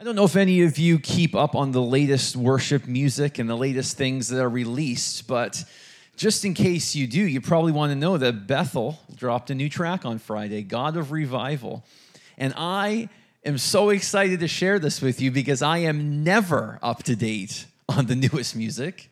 [0.00, 3.48] I don't know if any of you keep up on the latest worship music and
[3.48, 5.62] the latest things that are released, but
[6.16, 9.68] just in case you do, you probably want to know that Bethel dropped a new
[9.68, 11.84] track on Friday, God of Revival.
[12.36, 13.08] And I
[13.44, 17.66] am so excited to share this with you because I am never up to date
[17.88, 19.10] on the newest music.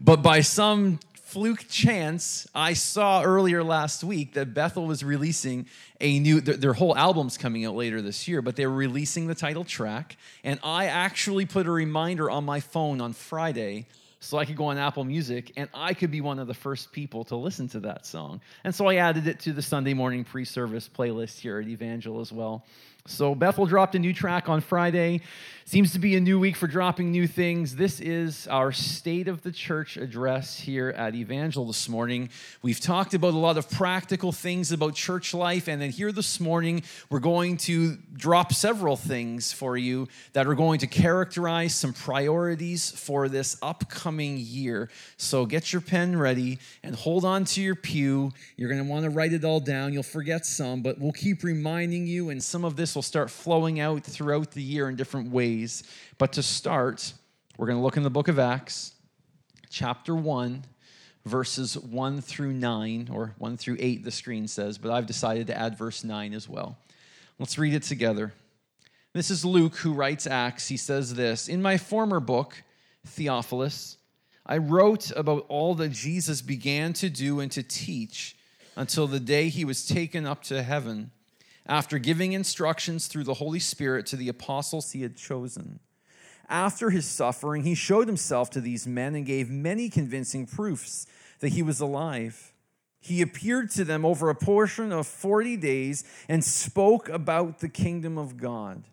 [0.00, 1.00] But by some
[1.32, 5.66] fluke chance, I saw earlier last week that Bethel was releasing
[5.98, 9.28] a new, their, their, whole album's coming out later this year, but they were releasing
[9.28, 10.18] the title track.
[10.44, 13.86] And I actually put a reminder on my phone on Friday
[14.20, 16.92] so I could go on Apple Music and I could be one of the first
[16.92, 18.42] people to listen to that song.
[18.62, 22.20] And so I added it to the Sunday morning pre service playlist here at Evangel
[22.20, 22.66] as well.
[23.06, 25.22] So Bethel dropped a new track on Friday.
[25.64, 27.76] Seems to be a new week for dropping new things.
[27.76, 32.30] This is our State of the Church address here at Evangel this morning.
[32.62, 36.40] We've talked about a lot of practical things about church life, and then here this
[36.40, 41.92] morning, we're going to drop several things for you that are going to characterize some
[41.92, 44.90] priorities for this upcoming year.
[45.16, 48.32] So get your pen ready and hold on to your pew.
[48.56, 49.92] You're going to want to write it all down.
[49.92, 53.78] You'll forget some, but we'll keep reminding you, and some of this will start flowing
[53.78, 55.51] out throughout the year in different ways.
[56.18, 57.12] But to start,
[57.56, 58.94] we're going to look in the book of Acts,
[59.70, 60.64] chapter 1,
[61.24, 65.58] verses 1 through 9, or 1 through 8, the screen says, but I've decided to
[65.58, 66.78] add verse 9 as well.
[67.38, 68.32] Let's read it together.
[69.12, 70.68] This is Luke who writes Acts.
[70.68, 72.62] He says this In my former book,
[73.06, 73.98] Theophilus,
[74.46, 78.36] I wrote about all that Jesus began to do and to teach
[78.74, 81.10] until the day he was taken up to heaven
[81.66, 85.80] after giving instructions through the Holy Spirit to the apostles he had chosen.
[86.48, 91.06] After his suffering, he showed himself to these men and gave many convincing proofs
[91.40, 92.52] that he was alive.
[93.00, 98.18] He appeared to them over a portion of 40 days and spoke about the kingdom
[98.18, 98.84] of God.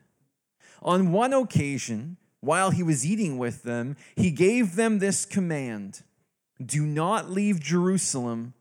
[0.82, 6.04] On one occasion, while he was eating with them, he gave them this command
[6.64, 8.54] Do not leave Jerusalem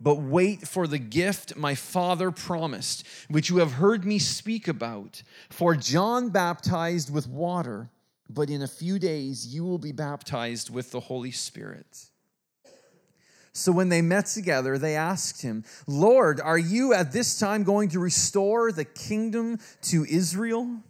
[0.00, 5.22] but wait for the gift my Father promised, which you have heard me speak about.
[5.50, 7.90] For John baptized with water,
[8.28, 12.10] but in a few days you will be baptized with the Holy Spirit.
[13.52, 17.88] So when they met together, they asked him, Lord, are you at this time going
[17.90, 20.80] to restore the kingdom to Israel?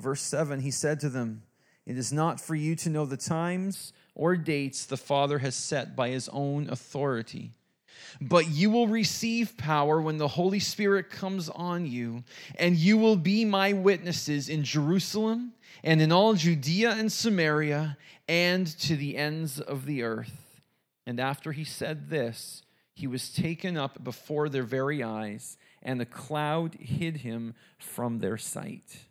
[0.00, 1.44] Verse 7 He said to them,
[1.86, 5.94] It is not for you to know the times or dates the Father has set
[5.94, 7.52] by his own authority
[8.20, 12.24] but you will receive power when the Holy Spirit comes on you,
[12.56, 15.52] and you will be my witnesses in Jerusalem
[15.82, 17.96] and in all Judea and Samaria
[18.28, 20.60] and to the ends of the earth.
[21.06, 22.62] And after he said this,
[22.94, 28.36] he was taken up before their very eyes, and the cloud hid him from their
[28.36, 29.04] sight.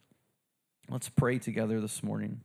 [0.90, 2.42] Let's pray together this morning.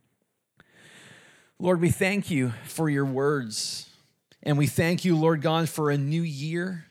[1.59, 3.89] Lord, we thank you for your words.
[4.47, 6.87] And we thank you, Lord God, for a new year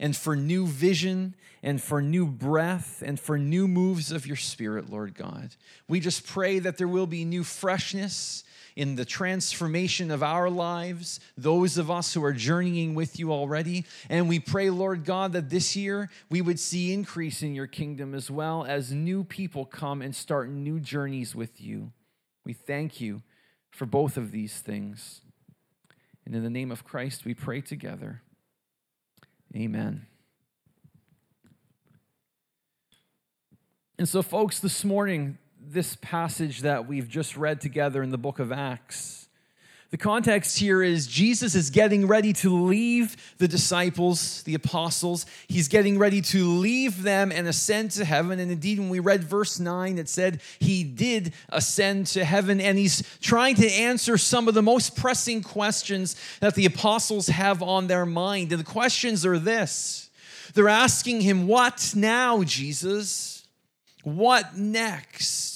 [0.00, 4.88] and for new vision and for new breath and for new moves of your spirit,
[4.88, 5.54] Lord God.
[5.86, 8.42] We just pray that there will be new freshness
[8.74, 13.84] in the transformation of our lives, those of us who are journeying with you already.
[14.08, 18.14] And we pray, Lord God, that this year we would see increase in your kingdom
[18.14, 21.92] as well as new people come and start new journeys with you.
[22.46, 23.20] We thank you
[23.70, 25.20] for both of these things.
[26.24, 28.22] And in the name of Christ, we pray together.
[29.54, 30.06] Amen.
[33.98, 38.38] And so, folks, this morning, this passage that we've just read together in the book
[38.38, 39.23] of Acts
[39.94, 45.24] the context here is Jesus is getting ready to leave the disciples, the apostles.
[45.46, 48.40] He's getting ready to leave them and ascend to heaven.
[48.40, 52.60] And indeed, when we read verse 9, it said he did ascend to heaven.
[52.60, 57.62] And he's trying to answer some of the most pressing questions that the apostles have
[57.62, 58.50] on their mind.
[58.50, 60.10] And the questions are this
[60.54, 63.46] they're asking him, What now, Jesus?
[64.02, 65.53] What next?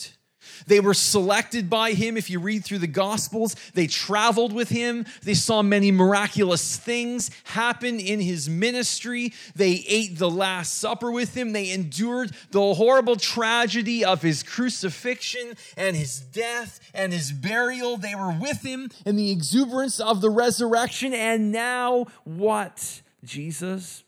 [0.68, 2.16] They were selected by him.
[2.16, 5.06] If you read through the Gospels, they traveled with him.
[5.22, 9.32] They saw many miraculous things happen in his ministry.
[9.56, 11.53] They ate the Last Supper with him.
[11.53, 17.97] They endured the horrible tragedy of his crucifixion and his death and his burial.
[17.97, 21.14] They were with him in the exuberance of the resurrection.
[21.14, 24.04] And now, what, Jesus?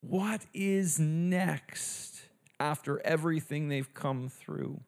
[0.00, 2.22] What is next
[2.58, 4.80] after everything they've come through?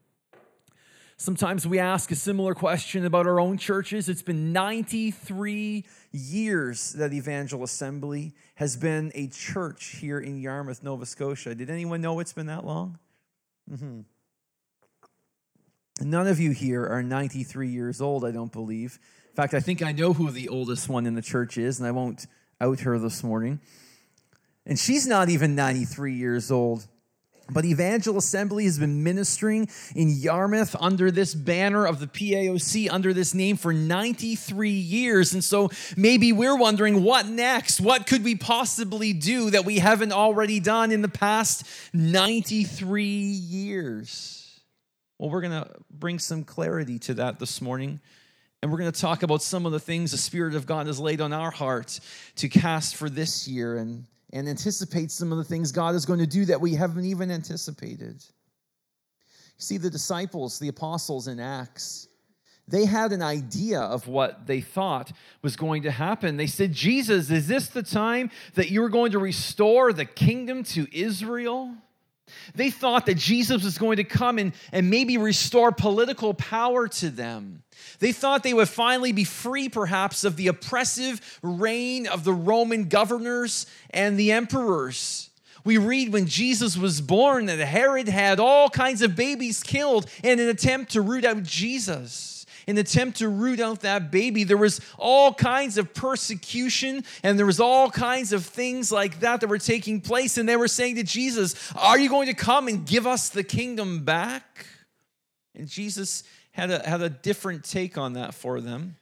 [1.19, 4.11] Sometimes we ask a similar question about our own churches.
[4.11, 11.07] It's been 93 years that Evangel Assembly has been a church here in Yarmouth, Nova
[11.07, 11.55] Scotia.
[11.55, 12.99] Did anyone know it's been that long?
[13.71, 14.01] Mm-hmm.
[16.03, 18.99] None of you here are 93 years old, I don't believe.
[19.31, 21.89] In fact, I think I know who the oldest one in the church is, and
[21.89, 22.27] I won't
[22.61, 23.61] out her this morning.
[24.67, 26.87] And she's not even 93 years old.
[27.49, 33.13] But Evangel Assembly has been ministering in Yarmouth under this banner of the PAOC, under
[33.13, 35.33] this name for 93 years.
[35.33, 37.81] And so maybe we're wondering what next?
[37.81, 44.61] What could we possibly do that we haven't already done in the past 93 years?
[45.19, 48.01] Well, we're going to bring some clarity to that this morning.
[48.61, 50.99] And we're going to talk about some of the things the Spirit of God has
[50.99, 52.01] laid on our hearts
[52.37, 54.07] to cast for this year and
[54.37, 57.31] and anticipate some of the things God is going to do that we haven't even
[57.31, 58.23] anticipated.
[59.59, 62.09] See, the disciples, the apostles in Acts,
[62.69, 66.37] they had an idea of what they thought was going to happen.
[66.37, 70.87] They said, Jesus, is this the time that you're going to restore the kingdom to
[70.93, 71.75] Israel?
[72.55, 77.09] They thought that Jesus was going to come and, and maybe restore political power to
[77.09, 77.63] them.
[77.99, 82.89] They thought they would finally be free, perhaps, of the oppressive reign of the Roman
[82.89, 85.31] governors and the emperors.
[85.65, 90.39] We read when Jesus was born that Herod had all kinds of babies killed in
[90.39, 92.37] an attempt to root out Jesus
[92.69, 94.45] an attempt to root out that baby.
[94.45, 99.41] There was all kinds of persecution and there was all kinds of things like that
[99.41, 100.37] that were taking place.
[100.37, 103.45] And they were saying to Jesus, Are you going to come and give us the
[103.45, 104.67] kingdom back?
[105.55, 106.25] And Jesus
[106.57, 108.97] had a, had a different take on that for them.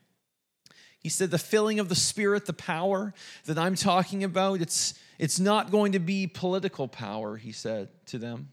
[0.99, 3.15] He said, The filling of the Spirit, the power
[3.45, 8.19] that I'm talking about, it's, it's not going to be political power, he said to
[8.19, 8.49] them.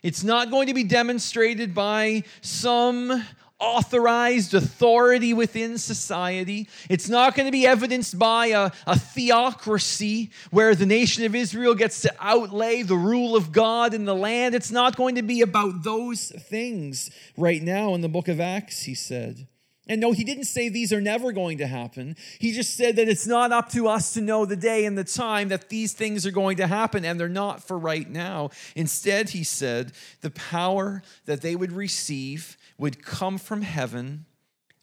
[0.00, 3.24] It's not going to be demonstrated by some
[3.62, 6.68] authorized authority within society.
[6.90, 11.76] It's not going to be evidenced by a, a, theocracy where the nation of Israel
[11.76, 14.56] gets to outlay the rule of God in the land.
[14.56, 18.82] It's not going to be about those things right now in the book of Acts,
[18.82, 19.46] he said.
[19.88, 22.16] And no, he didn't say these are never going to happen.
[22.38, 25.04] He just said that it's not up to us to know the day and the
[25.04, 28.50] time that these things are going to happen, and they're not for right now.
[28.76, 34.26] Instead, he said the power that they would receive would come from heaven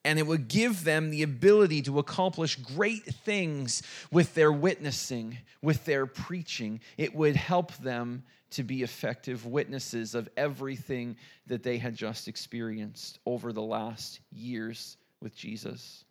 [0.05, 5.83] and it would give them the ability to accomplish great things with their witnessing, with
[5.85, 6.79] their preaching.
[6.97, 13.19] It would help them to be effective witnesses of everything that they had just experienced
[13.25, 16.05] over the last years with Jesus.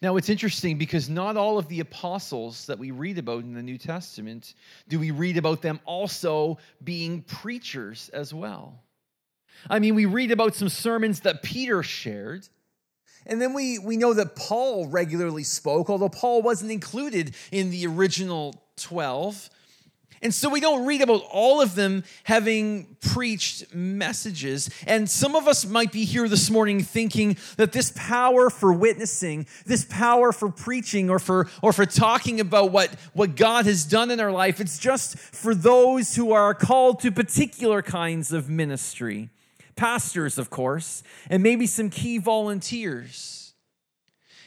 [0.00, 3.62] Now, it's interesting because not all of the apostles that we read about in the
[3.62, 4.54] New Testament
[4.88, 8.80] do we read about them also being preachers as well.
[9.68, 12.48] I mean, we read about some sermons that Peter shared.
[13.26, 17.86] And then we, we know that Paul regularly spoke, although Paul wasn't included in the
[17.86, 19.50] original 12.
[20.20, 24.68] And so we don't read about all of them having preached messages.
[24.86, 29.46] And some of us might be here this morning thinking that this power for witnessing,
[29.64, 34.10] this power for preaching or for or for talking about what, what God has done
[34.10, 39.30] in our life, it's just for those who are called to particular kinds of ministry
[39.78, 43.54] pastors, of course, and maybe some key volunteers.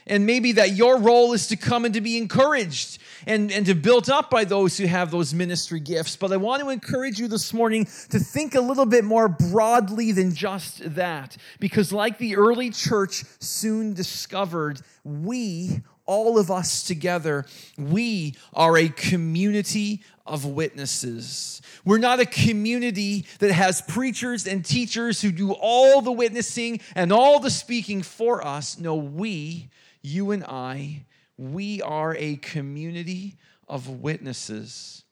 [0.07, 2.98] And maybe that your role is to come and to be encouraged
[3.28, 6.16] and, and to built up by those who have those ministry gifts.
[6.16, 10.12] But I want to encourage you this morning to think a little bit more broadly
[10.12, 11.38] than just that.
[11.60, 17.45] Because, like the early church soon discovered, we all of us together,
[17.78, 21.61] we are a community of witnesses.
[21.83, 27.11] We're not a community that has preachers and teachers who do all the witnessing and
[27.11, 28.80] all the speaking for us.
[28.80, 29.69] No, we,
[30.02, 31.06] you and I,
[31.38, 33.35] we are a community
[33.68, 35.04] of witnesses.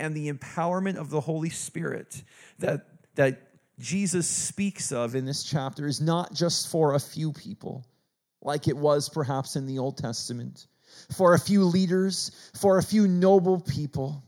[0.00, 2.22] And the empowerment of the Holy Spirit
[2.58, 2.86] that,
[3.16, 3.42] that
[3.78, 7.84] Jesus speaks of in this chapter is not just for a few people
[8.40, 10.68] like it was perhaps in the Old Testament,
[11.14, 14.24] for a few leaders, for a few noble people.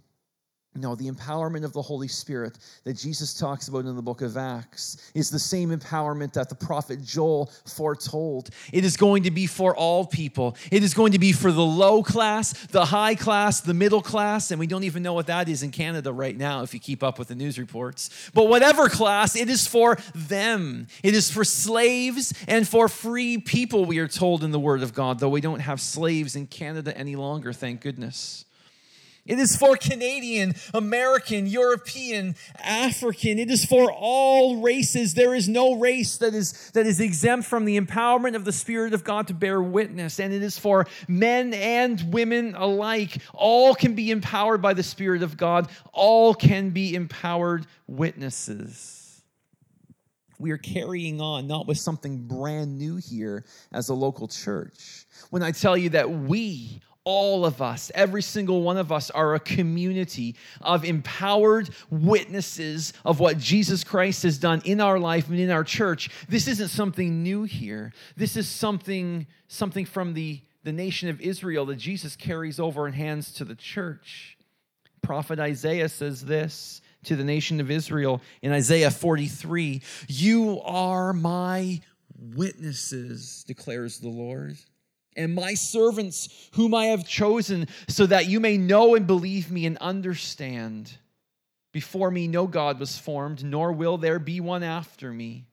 [0.77, 4.37] No, the empowerment of the Holy Spirit that Jesus talks about in the book of
[4.37, 8.51] Acts is the same empowerment that the prophet Joel foretold.
[8.73, 10.57] It is going to be for all people.
[10.71, 14.53] It is going to be for the low class, the high class, the middle class,
[14.53, 17.03] and we don't even know what that is in Canada right now if you keep
[17.03, 18.31] up with the news reports.
[18.33, 20.87] But whatever class, it is for them.
[21.03, 24.95] It is for slaves and for free people, we are told in the Word of
[24.95, 28.45] God, though we don't have slaves in Canada any longer, thank goodness.
[29.31, 33.39] It is for Canadian, American, European, African.
[33.39, 35.15] It is for all races.
[35.15, 38.93] There is no race that is, that is exempt from the empowerment of the Spirit
[38.93, 40.19] of God to bear witness.
[40.19, 43.23] And it is for men and women alike.
[43.33, 49.23] All can be empowered by the Spirit of God, all can be empowered witnesses.
[50.41, 55.07] We are carrying on, not with something brand new here as a local church.
[55.29, 59.35] When I tell you that we all of us, every single one of us, are
[59.35, 65.39] a community of empowered witnesses of what Jesus Christ has done in our life and
[65.39, 66.11] in our church.
[66.29, 67.93] This isn't something new here.
[68.17, 72.95] This is something, something from the, the nation of Israel that Jesus carries over and
[72.95, 74.37] hands to the church.
[75.03, 81.81] Prophet Isaiah says this to the nation of Israel in Isaiah 43 You are my
[82.35, 84.59] witnesses, declares the Lord
[85.21, 89.67] and my servants whom I have chosen, so that you may know and believe me
[89.67, 90.97] and understand.
[91.73, 95.45] Before me, no God was formed, nor will there be one after me.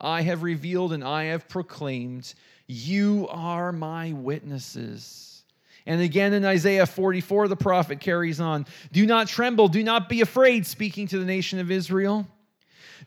[0.00, 2.34] I have revealed and I have proclaimed,
[2.66, 5.42] You are my witnesses.
[5.86, 10.20] And again in Isaiah 44, the prophet carries on Do not tremble, do not be
[10.20, 12.26] afraid, speaking to the nation of Israel.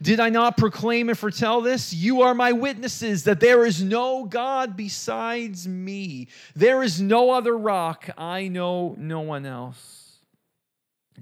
[0.01, 1.93] Did I not proclaim and foretell this?
[1.93, 6.27] You are my witnesses that there is no God besides me.
[6.55, 8.09] There is no other rock.
[8.17, 10.19] I know no one else.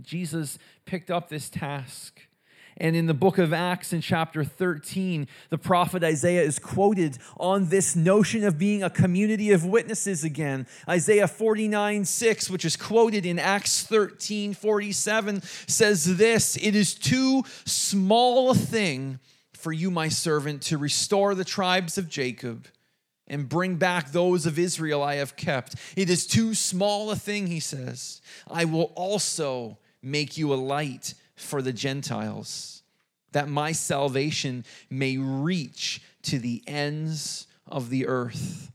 [0.02, 2.20] Jesus picked up this task
[2.78, 7.70] and in the book of Acts, in chapter 13, the prophet Isaiah is quoted on
[7.70, 10.66] this notion of being a community of witnesses again.
[10.90, 17.44] Isaiah 49 6, which is quoted in Acts 13 47, says this It is too
[17.66, 19.20] small a thing
[19.54, 22.68] for you, my servant, to restore the tribes of Jacob
[23.28, 25.76] and bring back those of Israel I have kept.
[25.96, 28.22] It is too small a thing, he says.
[28.50, 32.84] I will also make you a light for the Gentiles,
[33.32, 38.72] that my salvation may reach to the ends of the earth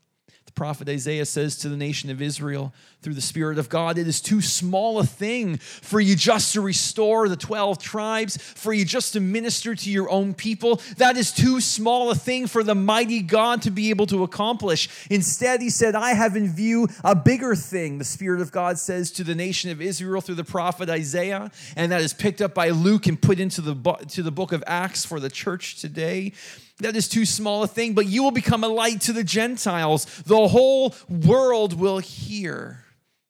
[0.59, 4.21] prophet Isaiah says to the nation of Israel through the Spirit of God, it is
[4.21, 9.13] too small a thing for you just to restore the 12 tribes, for you just
[9.13, 10.81] to minister to your own people.
[10.97, 14.89] That is too small a thing for the mighty God to be able to accomplish.
[15.09, 19.13] Instead, he said, I have in view a bigger thing, the Spirit of God says
[19.13, 22.71] to the nation of Israel through the prophet Isaiah, and that is picked up by
[22.71, 23.77] Luke and put into the,
[24.09, 26.33] to the book of Acts for the church today
[26.81, 30.05] that is too small a thing, but you will become a light to the Gentiles.
[30.27, 32.85] The whole world will hear.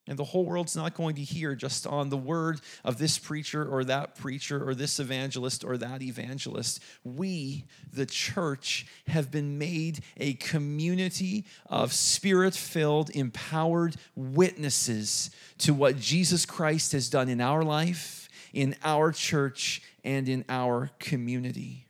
[0.07, 3.63] And the whole world's not going to hear just on the word of this preacher
[3.63, 6.81] or that preacher or this evangelist or that evangelist.
[7.03, 15.29] We, the church, have been made a community of spirit filled, empowered witnesses
[15.59, 20.89] to what Jesus Christ has done in our life, in our church, and in our
[20.97, 21.85] community.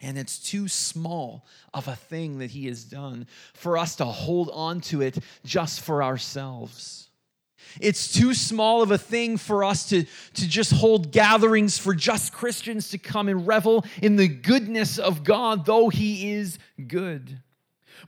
[0.00, 4.50] And it's too small of a thing that he has done for us to hold
[4.52, 7.08] on to it just for ourselves.
[7.80, 12.32] It's too small of a thing for us to, to just hold gatherings for just
[12.32, 17.40] Christians to come and revel in the goodness of God, though he is good.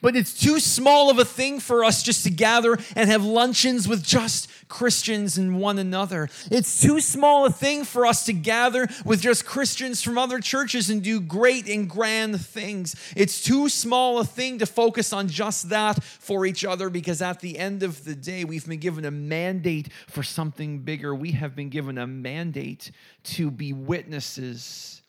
[0.00, 3.86] But it's too small of a thing for us just to gather and have luncheons
[3.86, 6.28] with just Christians and one another.
[6.50, 10.88] It's too small a thing for us to gather with just Christians from other churches
[10.88, 12.94] and do great and grand things.
[13.16, 17.40] It's too small a thing to focus on just that for each other because at
[17.40, 21.14] the end of the day, we've been given a mandate for something bigger.
[21.14, 22.90] We have been given a mandate
[23.24, 25.02] to be witnesses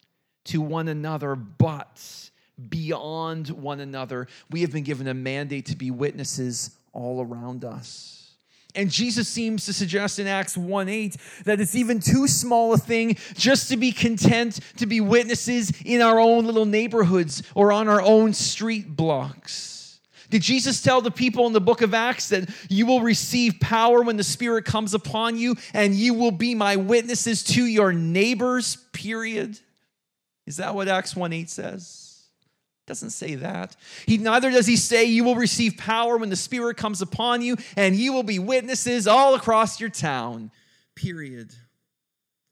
[0.46, 2.31] to one another, but
[2.70, 4.28] beyond one another.
[4.50, 8.22] We have been given a mandate to be witnesses all around us.
[8.76, 12.78] And Jesus seems to suggest in Acts 1 8 that it's even too small a
[12.78, 17.88] thing just to be content to be witnesses in our own little neighborhoods or on
[17.88, 20.00] our own street blocks.
[20.30, 24.02] Did Jesus tell the people in the book of Acts that you will receive power
[24.02, 28.78] when the Spirit comes upon you and you will be my witnesses to your neighbors,
[28.94, 29.60] period?
[30.46, 32.11] Is that what Acts 1 8 says?
[32.92, 33.78] Doesn't say that.
[34.06, 37.56] He neither does he say you will receive power when the Spirit comes upon you,
[37.78, 40.52] and you will be witnesses all across your town.
[40.94, 41.54] Period.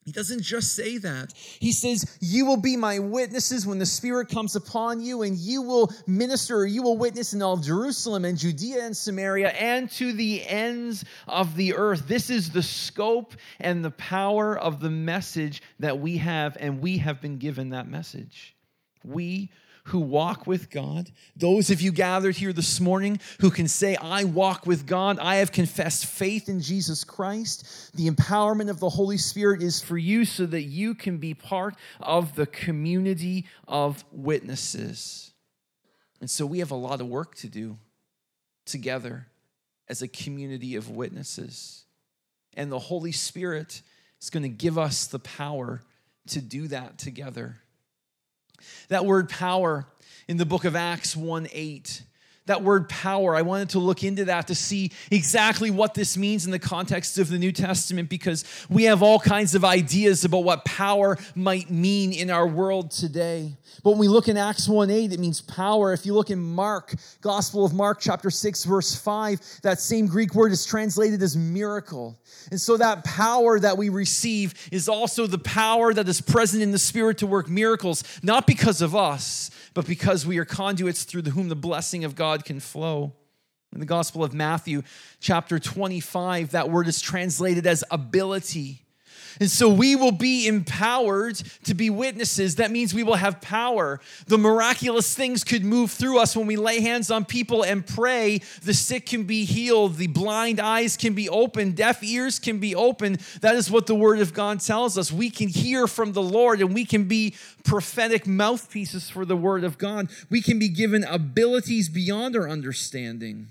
[0.05, 1.33] He doesn't just say that.
[1.33, 5.61] He says, You will be my witnesses when the Spirit comes upon you, and you
[5.61, 10.47] will minister, you will witness in all Jerusalem and Judea and Samaria and to the
[10.47, 12.07] ends of the earth.
[12.07, 16.99] This is the scope and the power of the message that we have, and we
[16.99, 18.55] have been given that message.
[19.03, 19.49] We
[19.89, 24.23] who walk with God, those of you gathered here this morning who can say, I
[24.23, 29.17] walk with God, I have confessed faith in Jesus Christ, the empowerment of the Holy
[29.17, 35.31] Spirit is for you so that you can be part of the community of witnesses.
[36.21, 37.77] And so we have a lot of work to do
[38.65, 39.27] together
[39.87, 41.85] as a community of witnesses.
[42.55, 43.81] And the Holy Spirit
[44.21, 45.81] is going to give us the power
[46.27, 47.57] to do that together.
[48.89, 49.85] That word power
[50.27, 52.03] in the book of Acts 1 8
[52.49, 56.45] that word power, I wanted to look into that to see exactly what this means
[56.45, 60.43] in the context of the New Testament because we have all kinds of ideas about
[60.43, 63.55] what power might mean in our world today.
[63.83, 65.93] But when we look in Acts 1 8, it means power.
[65.93, 70.33] If you look in Mark, Gospel of Mark, chapter 6, verse 5, that same Greek
[70.33, 72.19] word is translated as miracle.
[72.49, 76.71] And so that power that we receive is also the power that is present in
[76.71, 81.23] the Spirit to work miracles, not because of us, but because we are conduits through
[81.23, 83.13] whom the blessing of God can flow.
[83.71, 84.81] In the Gospel of Matthew,
[85.19, 88.83] chapter 25, that word is translated as ability.
[89.39, 92.55] And so we will be empowered to be witnesses.
[92.55, 93.99] That means we will have power.
[94.27, 98.41] The miraculous things could move through us when we lay hands on people and pray.
[98.63, 102.75] The sick can be healed, the blind eyes can be opened, deaf ears can be
[102.75, 103.19] opened.
[103.41, 105.11] That is what the Word of God tells us.
[105.11, 109.63] We can hear from the Lord and we can be prophetic mouthpieces for the Word
[109.63, 110.09] of God.
[110.29, 113.47] We can be given abilities beyond our understanding.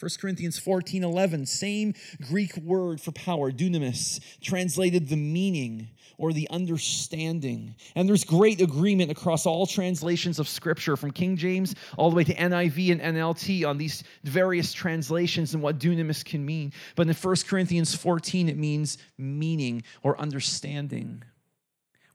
[0.00, 1.92] 1 Corinthians 14 11, same
[2.22, 7.74] Greek word for power, dunamis, translated the meaning or the understanding.
[7.94, 12.24] And there's great agreement across all translations of Scripture, from King James all the way
[12.24, 16.72] to NIV and NLT, on these various translations and what dunamis can mean.
[16.96, 21.22] But in 1 Corinthians 14, it means meaning or understanding.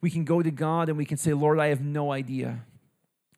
[0.01, 2.63] We can go to God and we can say, Lord, I have no idea.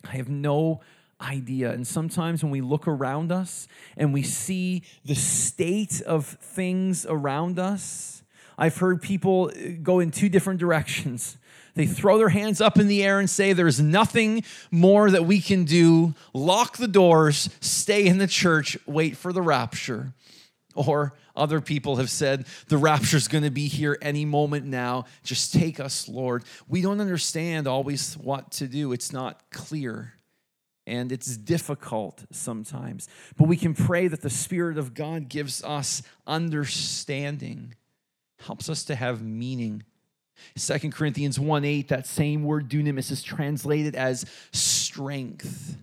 [0.05, 0.81] I have no
[1.21, 1.71] idea.
[1.71, 7.59] And sometimes when we look around us and we see the state of things around
[7.59, 8.23] us,
[8.57, 11.37] I've heard people uh, go in two different directions.
[11.75, 15.41] They throw their hands up in the air and say, There's nothing more that we
[15.41, 16.15] can do.
[16.33, 20.13] Lock the doors, stay in the church, wait for the rapture.
[20.73, 25.05] Or other people have said, The rapture's going to be here any moment now.
[25.23, 26.43] Just take us, Lord.
[26.67, 30.16] We don't understand always what to do, it's not clear
[30.87, 33.07] and it's difficult sometimes.
[33.35, 37.75] But we can pray that the Spirit of God gives us understanding,
[38.39, 39.83] helps us to have meaning.
[40.55, 45.77] 2 Corinthians 1 8, that same word dunamis is translated as strength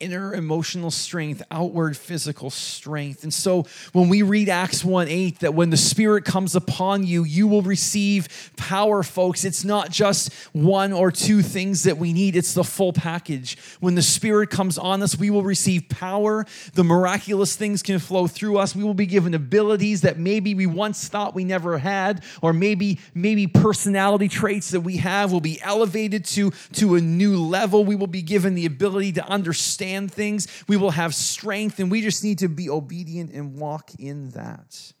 [0.00, 3.24] inner emotional strength, outward physical strength.
[3.24, 7.24] And so when we read Acts 1 8, that when the Spirit comes upon you,
[7.24, 9.44] you will receive power, folks.
[9.44, 13.58] It's not just one or two things that we need, it's the full package.
[13.80, 16.46] When the Spirit comes on us, we will receive power.
[16.74, 18.76] The miraculous things can flow through us.
[18.76, 23.00] We will be given abilities that maybe we once thought we never had, or maybe,
[23.14, 27.84] maybe personality traits that we have will be elevated to, to a new level.
[27.84, 30.46] We will be given the ability to understand understand things.
[30.68, 34.92] We will have strength, and we just need to be obedient and walk in that.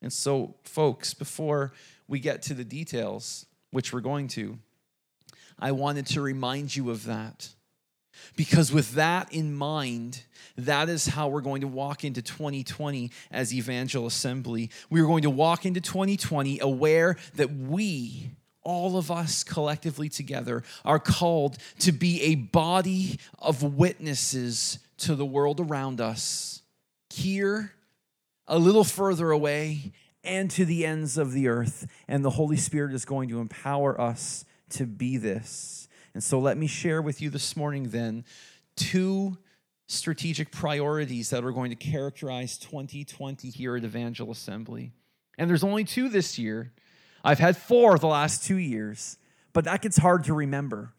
[0.00, 1.72] And so, folks, before
[2.08, 4.58] we get to the details, which we're going to,
[5.58, 7.48] I wanted to remind you of that.
[8.36, 10.22] Because with that in mind,
[10.56, 14.70] that is how we're going to walk into 2020 as Evangel Assembly.
[14.90, 18.30] We're going to walk into 2020 aware that we
[18.62, 25.26] all of us collectively together are called to be a body of witnesses to the
[25.26, 26.62] world around us,
[27.10, 27.72] here,
[28.46, 29.92] a little further away,
[30.24, 31.86] and to the ends of the earth.
[32.06, 35.88] And the Holy Spirit is going to empower us to be this.
[36.14, 38.24] And so let me share with you this morning then
[38.76, 39.38] two
[39.88, 44.92] strategic priorities that are going to characterize 2020 here at Evangel Assembly.
[45.38, 46.72] And there's only two this year.
[47.24, 49.16] I've had four the last two years,
[49.52, 50.92] but that gets hard to remember.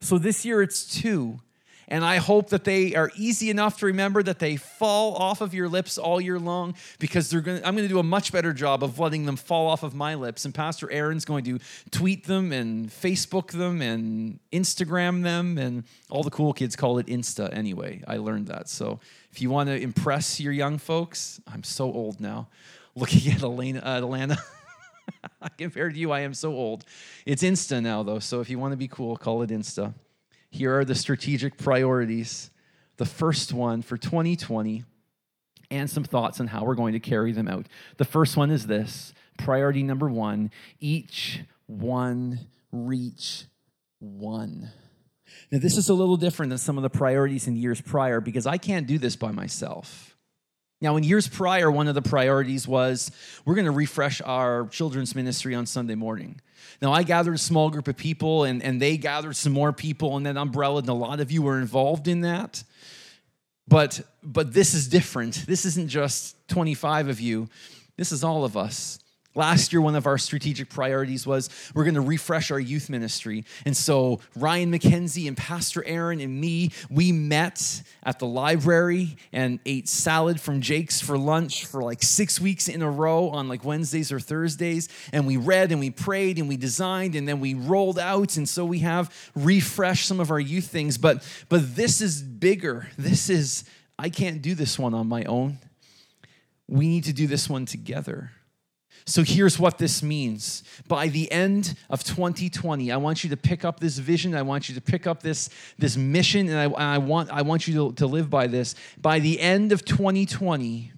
[0.00, 1.40] So this year it's two.
[1.88, 5.52] And I hope that they are easy enough to remember that they fall off of
[5.52, 8.52] your lips all year long because they're going I'm going to do a much better
[8.52, 10.44] job of letting them fall off of my lips.
[10.44, 11.58] And Pastor Aaron's going to
[11.90, 15.58] tweet them and Facebook them and Instagram them.
[15.58, 18.02] And all the cool kids call it Insta anyway.
[18.08, 18.68] I learned that.
[18.68, 19.00] So
[19.30, 22.48] if you want to impress your young folks, I'm so old now.
[22.94, 24.38] Looking at Elena, uh, Alana.
[25.58, 26.84] Compared to you, I am so old.
[27.26, 28.18] It's Insta now, though.
[28.18, 29.94] So if you want to be cool, call it Insta.
[30.50, 32.50] Here are the strategic priorities.
[32.96, 34.84] The first one for 2020
[35.70, 37.66] and some thoughts on how we're going to carry them out.
[37.96, 42.38] The first one is this priority number one each one
[42.70, 43.44] reach
[43.98, 44.70] one.
[45.50, 48.46] Now, this is a little different than some of the priorities in years prior because
[48.46, 50.13] I can't do this by myself.
[50.84, 53.10] Now, in years prior, one of the priorities was
[53.46, 56.42] we're going to refresh our children's ministry on Sunday morning.
[56.82, 60.14] Now, I gathered a small group of people, and, and they gathered some more people,
[60.18, 62.62] and that umbrella, and a lot of you were involved in that.
[63.66, 65.46] But, but this is different.
[65.46, 67.48] This isn't just 25 of you,
[67.96, 68.98] this is all of us.
[69.36, 73.44] Last year, one of our strategic priorities was we're going to refresh our youth ministry.
[73.66, 79.58] And so, Ryan McKenzie and Pastor Aaron and me, we met at the library and
[79.66, 83.64] ate salad from Jake's for lunch for like six weeks in a row on like
[83.64, 84.88] Wednesdays or Thursdays.
[85.12, 88.36] And we read and we prayed and we designed and then we rolled out.
[88.36, 90.96] And so, we have refreshed some of our youth things.
[90.96, 92.88] But, but this is bigger.
[92.96, 93.64] This is,
[93.98, 95.58] I can't do this one on my own.
[96.68, 98.30] We need to do this one together.
[99.06, 100.62] So here's what this means.
[100.88, 104.34] By the end of 2020, I want you to pick up this vision.
[104.34, 107.68] I want you to pick up this, this mission, and I, I want, I want
[107.68, 108.74] you to, to live by this.
[108.96, 110.92] By the end of 2020,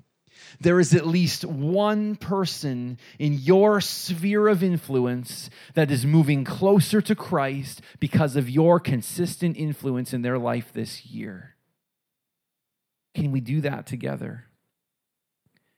[0.60, 7.00] there is at least one person in your sphere of influence that is moving closer
[7.00, 11.56] to Christ because of your consistent influence in their life this year.
[13.14, 14.44] Can we do that together?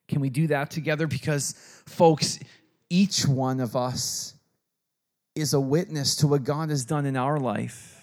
[0.08, 1.06] Can we do that together?
[1.06, 1.54] Because,
[1.86, 2.38] folks,
[2.90, 4.34] each one of us
[5.34, 7.94] is a witness to what God has done in our life.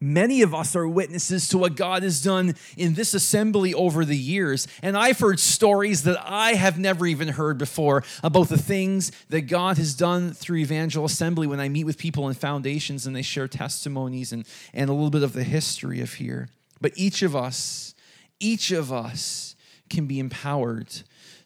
[0.00, 4.16] Many of us are witnesses to what God has done in this assembly over the
[4.16, 4.68] years.
[4.82, 9.42] And I've heard stories that I have never even heard before about the things that
[9.42, 13.22] God has done through Evangel Assembly when I meet with people in foundations and they
[13.22, 16.50] share testimonies and, and a little bit of the history of here.
[16.82, 17.94] But each of us,
[18.38, 19.56] each of us
[19.88, 20.88] can be empowered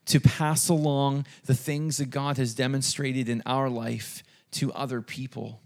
[0.08, 5.60] to pass along the things that God has demonstrated in our life to other people.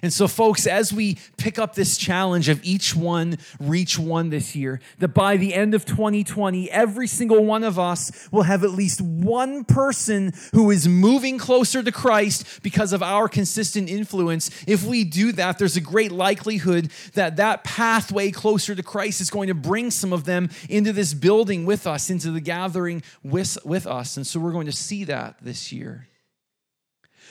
[0.00, 4.56] And so, folks, as we pick up this challenge of each one reach one this
[4.56, 8.70] year, that by the end of 2020, every single one of us will have at
[8.70, 14.50] least one person who is moving closer to Christ because of our consistent influence.
[14.66, 19.30] If we do that, there's a great likelihood that that pathway closer to Christ is
[19.30, 23.58] going to bring some of them into this building with us, into the gathering with,
[23.64, 24.16] with us.
[24.16, 26.08] And so, we're going to see that this year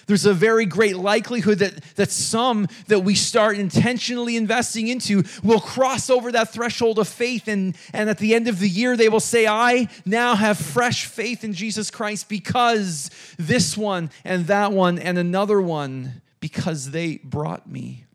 [0.07, 5.59] there's a very great likelihood that, that some that we start intentionally investing into will
[5.59, 7.47] cross over that threshold of faith.
[7.47, 11.05] And, and at the end of the year, they will say, I now have fresh
[11.05, 17.17] faith in Jesus Christ because this one and that one and another one, because they
[17.23, 18.05] brought me.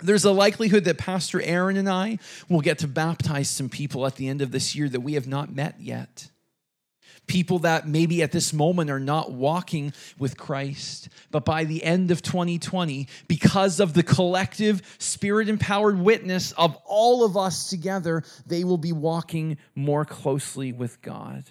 [0.00, 4.14] There's a likelihood that Pastor Aaron and I will get to baptize some people at
[4.14, 6.28] the end of this year that we have not met yet
[7.28, 11.08] people that maybe at this moment are not walking with Christ.
[11.30, 17.24] But by the end of 2020, because of the collective spirit empowered witness of all
[17.24, 21.44] of us together, they will be walking more closely with God.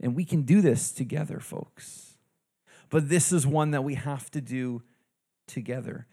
[0.00, 2.14] And we can do this together, folks.
[2.90, 4.82] But this is one that we have to do
[5.46, 6.06] together.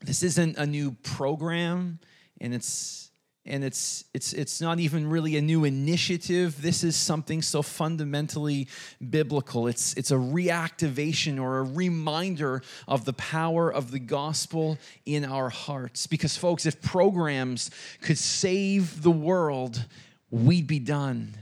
[0.00, 1.98] This isn't a new program,
[2.40, 3.05] and it's
[3.46, 6.60] and it's it's it's not even really a new initiative.
[6.60, 8.68] This is something so fundamentally
[9.10, 9.66] biblical.
[9.68, 15.48] It's it's a reactivation or a reminder of the power of the gospel in our
[15.48, 16.06] hearts.
[16.06, 19.86] Because folks if programs could save the world
[20.30, 21.34] we'd be done.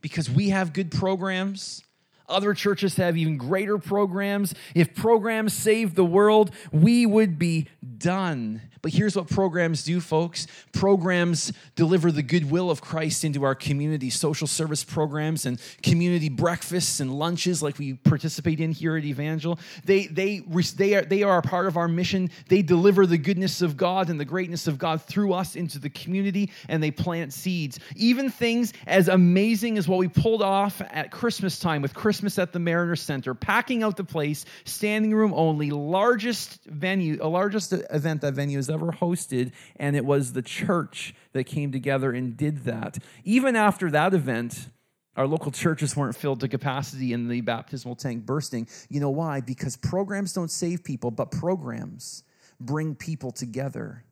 [0.00, 1.82] Because we have good programs.
[2.28, 4.54] Other churches have even greater programs.
[4.74, 8.62] If programs save the world, we would be done.
[8.82, 14.08] But here's what programs do, folks programs deliver the goodwill of Christ into our community,
[14.08, 19.58] social service programs and community breakfasts and lunches like we participate in here at Evangel.
[19.84, 20.38] They, they,
[20.76, 22.30] they, are, they are a part of our mission.
[22.48, 25.90] They deliver the goodness of God and the greatness of God through us into the
[25.90, 27.78] community, and they plant seeds.
[27.96, 32.52] Even things as amazing as what we pulled off at Christmas time with Christmas at
[32.52, 38.20] the Mariner Center, packing out the place, standing room only, largest venue, a largest event
[38.22, 42.98] that venue ever hosted, and it was the church that came together and did that.
[43.24, 44.68] Even after that event,
[45.16, 48.66] our local churches weren't filled to capacity and the baptismal tank bursting.
[48.88, 49.40] You know why?
[49.40, 52.22] Because programs don't save people, but programs
[52.60, 54.04] bring people together.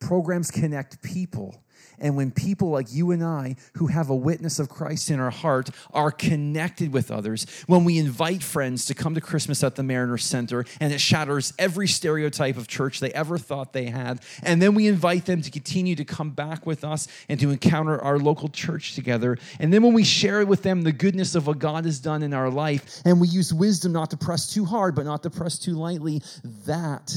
[0.00, 1.62] Programs connect people.
[2.00, 5.30] And when people like you and I, who have a witness of Christ in our
[5.30, 9.82] heart, are connected with others, when we invite friends to come to Christmas at the
[9.82, 14.62] Mariner Center and it shatters every stereotype of church they ever thought they had, and
[14.62, 18.18] then we invite them to continue to come back with us and to encounter our
[18.18, 21.84] local church together, and then when we share with them the goodness of what God
[21.84, 25.04] has done in our life, and we use wisdom not to press too hard, but
[25.04, 26.22] not to press too lightly,
[26.66, 27.14] that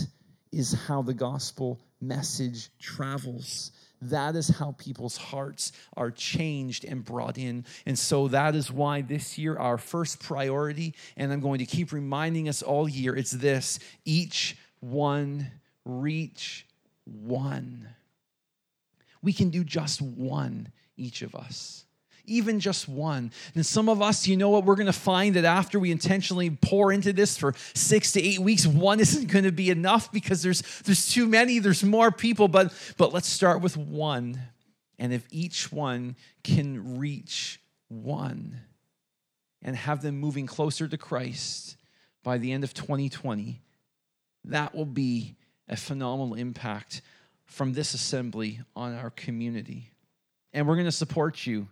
[0.52, 3.72] is how the gospel message travels.
[4.02, 7.66] That is how people's hearts are changed and brought in.
[7.86, 11.92] And so that is why this year, our first priority, and I'm going to keep
[11.92, 15.52] reminding us all year, it's this each one
[15.86, 16.66] reach
[17.06, 17.88] one.
[19.22, 21.86] We can do just one, each of us.
[22.26, 23.32] Even just one.
[23.56, 26.50] And some of us, you know what, we're going to find that after we intentionally
[26.50, 30.42] pour into this for six to eight weeks, one isn't going to be enough because
[30.42, 32.48] there's, there's too many, there's more people.
[32.48, 34.40] But, but let's start with one.
[35.00, 38.62] And if each one can reach one
[39.62, 41.78] and have them moving closer to Christ
[42.24, 43.62] by the end of 2020,
[44.46, 45.36] that will be
[45.68, 47.02] a phenomenal impact
[47.46, 49.92] from this assembly on our community.
[50.54, 51.68] And we're going to support you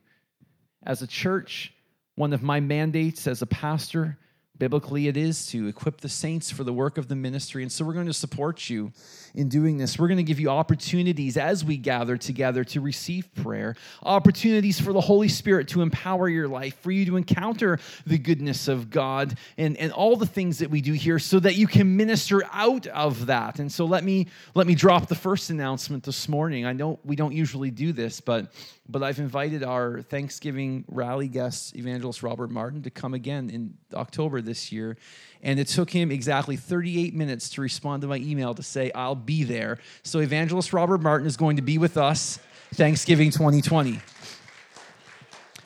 [0.84, 1.74] as a church,
[2.16, 4.18] one of my mandates as a pastor
[4.60, 7.64] Biblically, it is to equip the saints for the work of the ministry.
[7.64, 8.92] And so we're going to support you
[9.34, 9.98] in doing this.
[9.98, 14.92] We're going to give you opportunities as we gather together to receive prayer, opportunities for
[14.92, 19.38] the Holy Spirit to empower your life, for you to encounter the goodness of God
[19.58, 22.86] and, and all the things that we do here so that you can minister out
[22.88, 23.60] of that.
[23.60, 26.66] And so let me let me drop the first announcement this morning.
[26.66, 28.52] I know we don't usually do this, but
[28.90, 34.42] but I've invited our Thanksgiving rally guest, evangelist Robert Martin, to come again in October
[34.50, 34.98] this year.
[35.42, 39.16] And it took him exactly 38 minutes to respond to my email to say, I'll
[39.16, 39.78] be there.
[40.04, 42.40] So, evangelist Robert Martin is going to be with us
[42.74, 44.02] Thanksgiving 2020.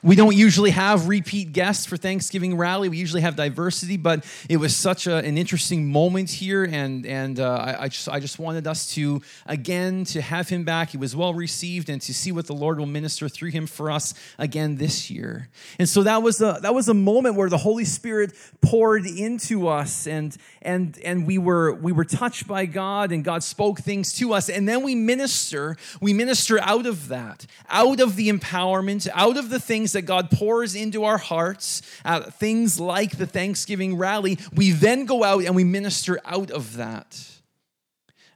[0.05, 2.89] We don't usually have repeat guests for Thanksgiving rally.
[2.89, 7.39] We usually have diversity, but it was such a, an interesting moment here, and and
[7.39, 10.89] uh, I, I, just I just wanted us to again to have him back.
[10.89, 13.89] He was well received, and to see what the Lord will minister through him for
[13.89, 15.47] us again this year.
[15.79, 19.69] And so that was a that was a moment where the Holy Spirit poured into
[19.69, 24.11] us, and and and we were we were touched by God, and God spoke things
[24.15, 29.07] to us, and then we minister we minister out of that, out of the empowerment,
[29.13, 33.97] out of the things that God pours into our hearts, uh, things like the Thanksgiving
[33.97, 37.19] rally, we then go out and we minister out of that.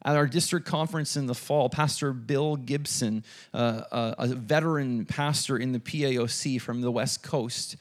[0.06, 5.58] At our district conference in the fall, Pastor Bill Gibson, uh, a, a veteran pastor
[5.58, 7.76] in the PAOC from the West Coast,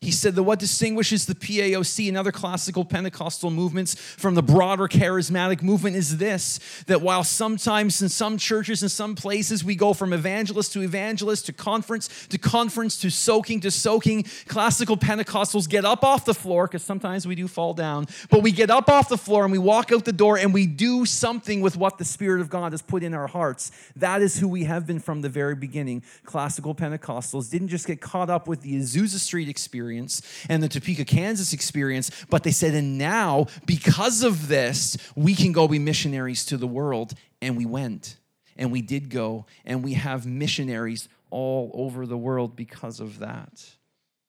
[0.00, 4.88] he said that what distinguishes the PAOC and other classical Pentecostal movements from the broader
[4.88, 9.92] charismatic movement is this that while sometimes in some churches and some places we go
[9.92, 15.84] from evangelist to evangelist to conference to conference to soaking to soaking, classical Pentecostals get
[15.84, 19.10] up off the floor, because sometimes we do fall down, but we get up off
[19.10, 22.06] the floor and we walk out the door and we do something with what the
[22.06, 23.70] Spirit of God has put in our hearts.
[23.96, 26.02] That is who we have been from the very beginning.
[26.24, 30.68] Classical Pentecostals didn't just get caught up with the Azusa Street experience experience and the
[30.68, 35.78] Topeka, Kansas experience, but they said, and now, because of this, we can go be
[35.78, 37.14] missionaries to the world.
[37.42, 38.16] And we went,
[38.56, 43.64] and we did go, and we have missionaries all over the world because of that.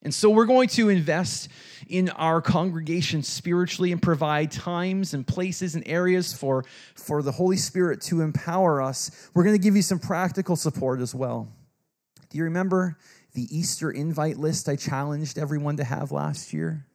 [0.04, 1.50] And so we're going to invest
[1.88, 7.58] in our congregation spiritually and provide times and places and areas for, for the Holy
[7.58, 9.30] Spirit to empower us.
[9.36, 11.48] We're going to give you some practical support as well.
[12.32, 12.98] Do you remember
[13.34, 16.86] the Easter invite list I challenged everyone to have last year?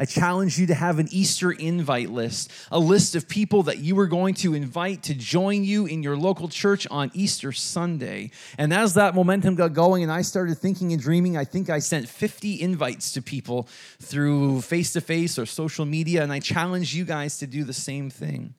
[0.00, 3.98] I challenge you to have an Easter invite list, a list of people that you
[3.98, 8.30] are going to invite to join you in your local church on Easter Sunday.
[8.56, 11.80] And as that momentum got going and I started thinking and dreaming, I think I
[11.80, 13.68] sent 50 invites to people
[14.00, 17.74] through face to face or social media, and I challenge you guys to do the
[17.74, 18.54] same thing.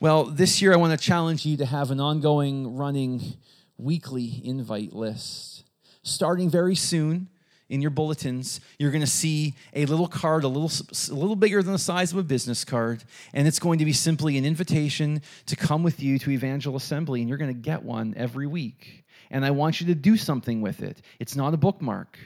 [0.00, 3.34] Well, this year I want to challenge you to have an ongoing, running,
[3.78, 5.62] weekly invite list
[6.02, 7.28] starting very soon
[7.68, 10.70] in your bulletins, you're going to see a little card, a little,
[11.10, 13.94] a little bigger than the size of a business card, and it's going to be
[13.94, 17.82] simply an invitation to come with you to Evangel Assembly, and you're going to get
[17.82, 19.04] one every week.
[19.30, 21.00] And I want you to do something with it.
[21.18, 22.18] It's not a bookmark.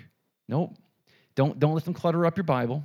[0.48, 0.74] Nope.
[1.36, 2.82] Don't, don't let them clutter up your Bible.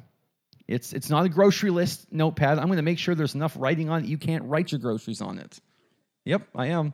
[0.67, 2.59] It's, it's not a grocery list notepad.
[2.59, 4.07] I'm going to make sure there's enough writing on it.
[4.07, 5.59] You can't write your groceries on it.
[6.25, 6.93] Yep, I am.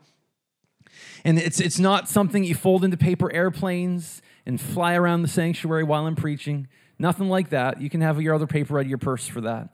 [1.24, 5.84] And it's, it's not something you fold into paper airplanes and fly around the sanctuary
[5.84, 6.68] while I'm preaching.
[7.00, 7.82] Nothing like that.
[7.82, 9.70] You can have your other paper out of your purse for that.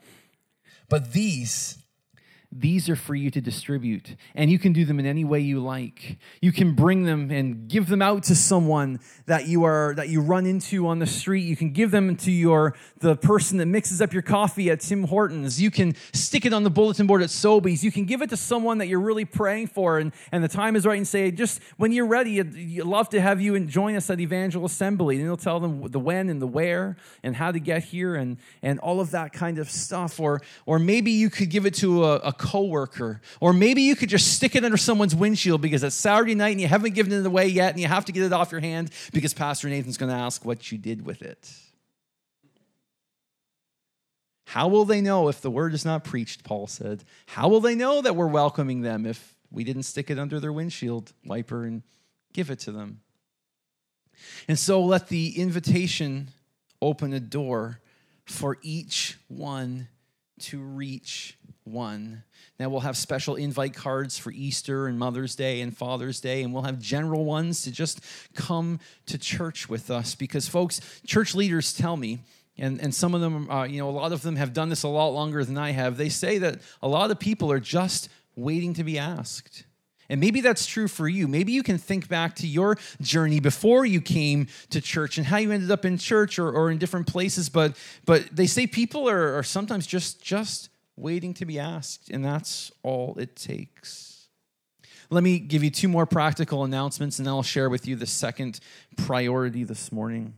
[0.88, 1.78] But these
[2.56, 5.58] these are for you to distribute, and you can do them in any way you
[5.58, 6.18] like.
[6.40, 10.20] You can bring them and give them out to someone that you are that you
[10.20, 11.40] run into on the street.
[11.40, 15.02] You can give them to your the person that mixes up your coffee at Tim
[15.02, 15.60] Hortons.
[15.60, 17.82] You can stick it on the bulletin board at Sobeys.
[17.82, 20.76] You can give it to someone that you're really praying for, and, and the time
[20.76, 23.96] is right, and say, just when you're ready, you'd love to have you and join
[23.96, 25.16] us at Evangel Assembly.
[25.16, 28.36] And you'll tell them the when and the where and how to get here and
[28.62, 30.20] and all of that kind of stuff.
[30.20, 33.22] Or or maybe you could give it to a, a coworker.
[33.40, 36.60] Or maybe you could just stick it under someone's windshield because it's Saturday night and
[36.60, 38.90] you haven't given it away yet and you have to get it off your hand
[39.12, 41.50] because Pastor Nathan's going to ask what you did with it.
[44.44, 46.44] How will they know if the word is not preached?
[46.44, 47.02] Paul said.
[47.26, 50.52] How will they know that we're welcoming them if we didn't stick it under their
[50.52, 51.82] windshield wiper and
[52.34, 53.00] give it to them?
[54.46, 56.28] And so let the invitation
[56.82, 57.80] open a door
[58.26, 59.88] for each one
[60.40, 62.22] to reach one.
[62.60, 66.52] Now we'll have special invite cards for Easter and Mother's Day and Father's Day, and
[66.52, 68.00] we'll have general ones to just
[68.34, 70.14] come to church with us.
[70.14, 72.20] Because, folks, church leaders tell me,
[72.58, 74.82] and, and some of them, uh, you know, a lot of them have done this
[74.82, 75.96] a lot longer than I have.
[75.96, 79.64] They say that a lot of people are just waiting to be asked.
[80.08, 81.26] And maybe that's true for you.
[81.26, 85.38] Maybe you can think back to your journey before you came to church and how
[85.38, 87.48] you ended up in church or, or in different places.
[87.48, 87.74] But,
[88.04, 92.72] but they say people are, are sometimes just, just waiting to be asked, and that's
[92.82, 94.28] all it takes.
[95.10, 98.06] Let me give you two more practical announcements, and then I'll share with you the
[98.06, 98.60] second
[98.96, 100.34] priority this morning.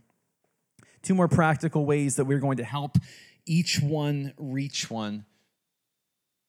[1.02, 2.98] Two more practical ways that we're going to help
[3.46, 5.24] each one reach one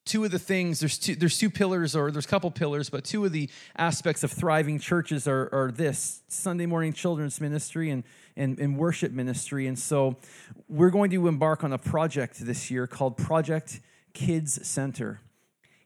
[0.08, 3.04] two of the things there's two there's two pillars or there's a couple pillars but
[3.04, 8.04] two of the aspects of thriving churches are, are this sunday morning children's ministry and,
[8.38, 10.16] and, and worship ministry and so
[10.70, 13.82] we're going to embark on a project this year called project
[14.14, 15.20] kids center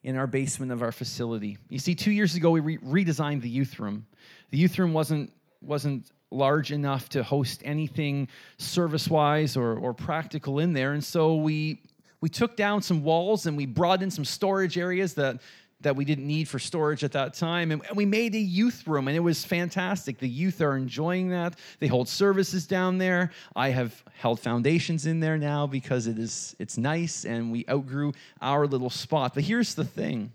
[0.04, 1.58] in our basement of our facility.
[1.70, 4.06] You see two years ago we re- redesigned the youth room.
[4.50, 5.32] The youth room wasn't
[5.62, 10.94] wasn't large enough to host anything service wise or, or practical in there.
[10.94, 11.82] And so we
[12.22, 15.42] we took down some walls and we brought in some storage areas that
[15.82, 17.72] that we didn't need for storage at that time.
[17.72, 20.18] And we made a youth room, and it was fantastic.
[20.20, 21.58] The youth are enjoying that.
[21.80, 23.32] They hold services down there.
[23.56, 28.14] I have held foundations in there now because it is it's nice, and we outgrew
[28.42, 29.34] our little spot.
[29.34, 30.32] But here's the thing.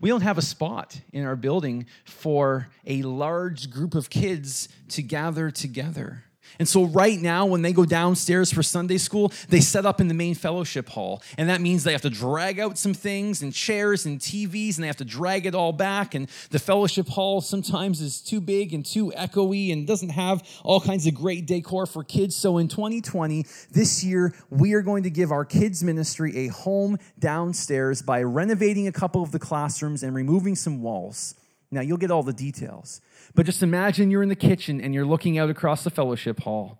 [0.00, 5.02] We don't have a spot in our building for a large group of kids to
[5.02, 6.24] gather together.
[6.58, 10.08] And so, right now, when they go downstairs for Sunday school, they set up in
[10.08, 11.22] the main fellowship hall.
[11.38, 14.84] And that means they have to drag out some things and chairs and TVs, and
[14.84, 16.14] they have to drag it all back.
[16.14, 20.80] And the fellowship hall sometimes is too big and too echoey and doesn't have all
[20.80, 22.36] kinds of great decor for kids.
[22.36, 26.98] So, in 2020, this year, we are going to give our kids' ministry a home
[27.18, 31.34] downstairs by renovating a couple of the classrooms and removing some walls.
[31.72, 33.00] Now, you'll get all the details.
[33.34, 36.78] But just imagine you're in the kitchen and you're looking out across the fellowship hall.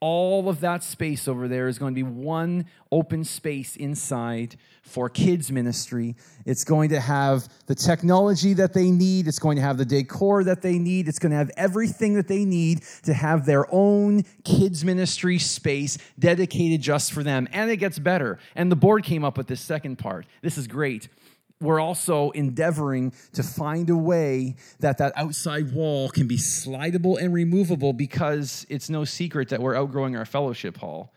[0.00, 5.10] All of that space over there is going to be one open space inside for
[5.10, 6.16] kids' ministry.
[6.46, 10.42] It's going to have the technology that they need, it's going to have the decor
[10.44, 14.22] that they need, it's going to have everything that they need to have their own
[14.42, 17.46] kids' ministry space dedicated just for them.
[17.52, 18.38] And it gets better.
[18.54, 20.24] And the board came up with this second part.
[20.40, 21.10] This is great
[21.60, 27.34] we're also endeavoring to find a way that that outside wall can be slidable and
[27.34, 31.12] removable because it's no secret that we're outgrowing our fellowship hall.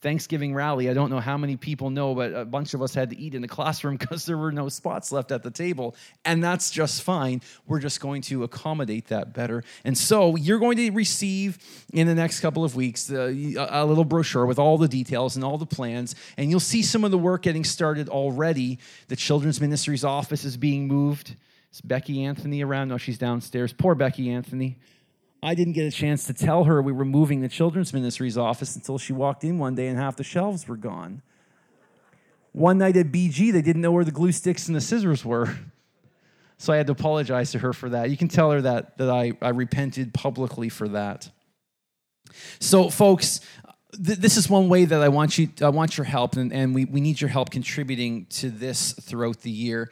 [0.00, 3.10] Thanksgiving rally, I don't know how many people know, but a bunch of us had
[3.10, 5.96] to eat in the classroom because there were no spots left at the table.
[6.24, 7.42] And that's just fine.
[7.66, 9.64] We're just going to accommodate that better.
[9.84, 11.58] And so you're going to receive
[11.92, 15.44] in the next couple of weeks uh, a little brochure with all the details and
[15.44, 16.14] all the plans.
[16.36, 18.78] And you'll see some of the work getting started already.
[19.08, 21.34] The Children's Ministries office is being moved.
[21.70, 22.88] It's Becky Anthony around?
[22.88, 23.72] No, she's downstairs.
[23.72, 24.78] Poor Becky Anthony.
[25.42, 28.74] I didn't get a chance to tell her we were moving the children's ministry's office
[28.74, 31.22] until she walked in one day and half the shelves were gone.
[32.52, 35.56] One night at BG, they didn't know where the glue sticks and the scissors were.
[36.60, 38.10] So I had to apologize to her for that.
[38.10, 41.30] You can tell her that, that I, I repented publicly for that.
[42.58, 43.40] So, folks,
[43.92, 46.74] th- this is one way that I want you I want your help, and, and
[46.74, 49.90] we, we need your help contributing to this throughout the year.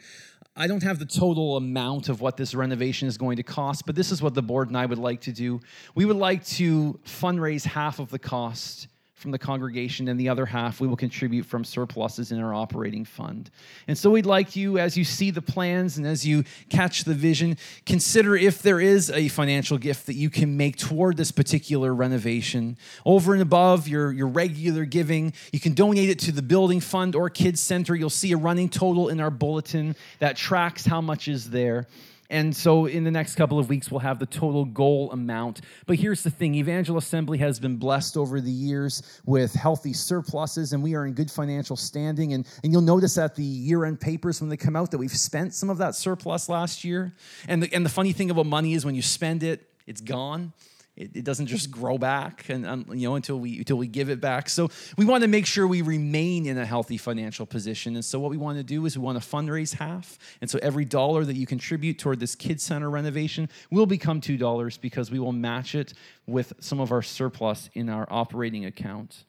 [0.59, 3.95] I don't have the total amount of what this renovation is going to cost, but
[3.95, 5.61] this is what the board and I would like to do.
[5.93, 8.87] We would like to fundraise half of the cost
[9.17, 13.03] from the congregation, and the other half we will contribute from surpluses in our operating
[13.03, 13.49] fund.
[13.87, 17.15] And so we'd like you, as you see the plans and as you catch the
[17.15, 21.95] vision, consider if there is a financial gift that you can make toward this particular
[21.95, 22.77] renovation.
[23.05, 27.15] Over and above your, your regular giving, you can donate it to the building fund
[27.15, 27.95] or kids center.
[27.95, 31.87] You'll see a running total in our bulletin that tracks how much is there.
[32.29, 35.61] And so in the next couple of weeks, we'll have the total goal amount.
[35.85, 40.73] But here's the thing Evangel Assembly has been blessed over the years with healthy surpluses,
[40.73, 42.33] and we are in good financial standing.
[42.33, 45.11] And, and you'll notice at the year end papers when they come out that we've
[45.11, 47.13] spent some of that surplus last year.
[47.47, 50.51] And the, and the funny thing about money is when you spend it, it's gone.
[50.97, 54.09] It, it doesn't just grow back and um, you know until we until we give
[54.09, 54.49] it back.
[54.49, 57.95] So we want to make sure we remain in a healthy financial position.
[57.95, 60.17] And so what we want to do is we want to fundraise half.
[60.41, 64.37] And so every dollar that you contribute toward this kid center renovation will become two
[64.37, 65.93] dollars because we will match it
[66.25, 69.23] with some of our surplus in our operating account.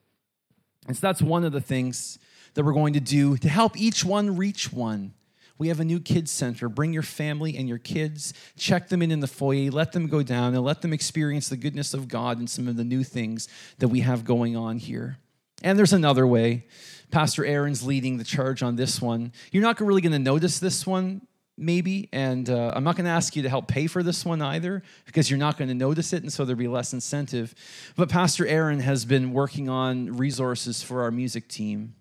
[0.87, 2.19] And so that's one of the things
[2.55, 5.13] that we're going to do to help each one reach one.
[5.59, 6.69] We have a new kids center.
[6.69, 8.33] Bring your family and your kids.
[8.57, 9.71] Check them in in the foyer.
[9.71, 12.77] Let them go down and let them experience the goodness of God and some of
[12.77, 13.49] the new things
[13.79, 15.19] that we have going on here.
[15.63, 16.67] And there's another way.
[17.11, 19.33] Pastor Aaron's leading the charge on this one.
[19.51, 21.23] You're not really going to notice this one
[21.59, 22.09] maybe.
[22.13, 24.83] And uh, I'm not going to ask you to help pay for this one either
[25.05, 26.23] because you're not going to notice it.
[26.23, 27.55] And so there'll be less incentive.
[27.97, 31.95] But Pastor Aaron has been working on resources for our music team.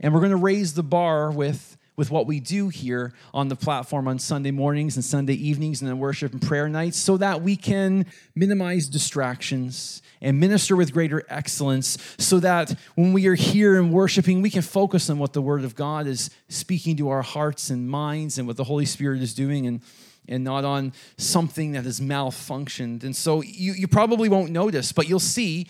[0.00, 3.56] And we're going to raise the bar with with what we do here on the
[3.56, 7.42] platform on Sunday mornings and Sunday evenings and then worship and prayer nights so that
[7.42, 13.78] we can minimize distractions and minister with greater excellence so that when we are here
[13.78, 17.22] and worshiping, we can focus on what the Word of God is speaking to our
[17.22, 19.80] hearts and minds and what the Holy Spirit is doing and
[20.28, 23.04] and not on something that has malfunctioned.
[23.04, 25.68] And so you, you probably won't notice, but you'll see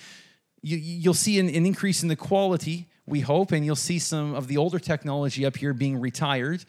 [0.63, 4.35] you, you'll see an, an increase in the quality we hope, and you'll see some
[4.35, 6.65] of the older technology up here being retired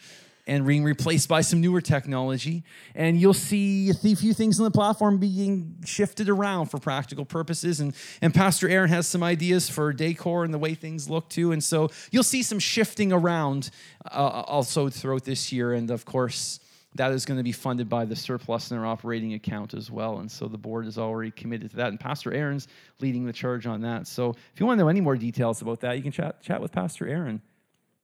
[0.48, 2.64] and being replaced by some newer technology.
[2.96, 7.82] And you'll see a few things on the platform being shifted around for practical purposes.
[7.82, 11.52] And, and Pastor Aaron has some ideas for decor and the way things look too.
[11.52, 13.72] And so you'll see some shifting around
[14.10, 15.74] uh, also throughout this year.
[15.74, 16.62] And of course,
[16.96, 20.20] that is going to be funded by the surplus in our operating account as well.
[20.20, 21.90] And so the board is already committed to that.
[21.90, 22.68] And Pastor Aaron's
[23.00, 24.08] leading the charge on that.
[24.08, 26.62] So if you want to know any more details about that, you can chat, chat
[26.62, 27.42] with Pastor Aaron.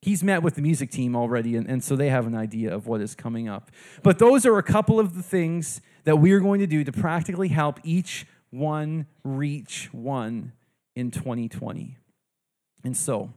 [0.01, 2.87] He's met with the music team already, and, and so they have an idea of
[2.87, 3.71] what is coming up.
[4.03, 6.91] But those are a couple of the things that we are going to do to
[6.91, 10.51] practically help each one reach one
[10.95, 11.97] in 2020.
[12.83, 13.31] And so,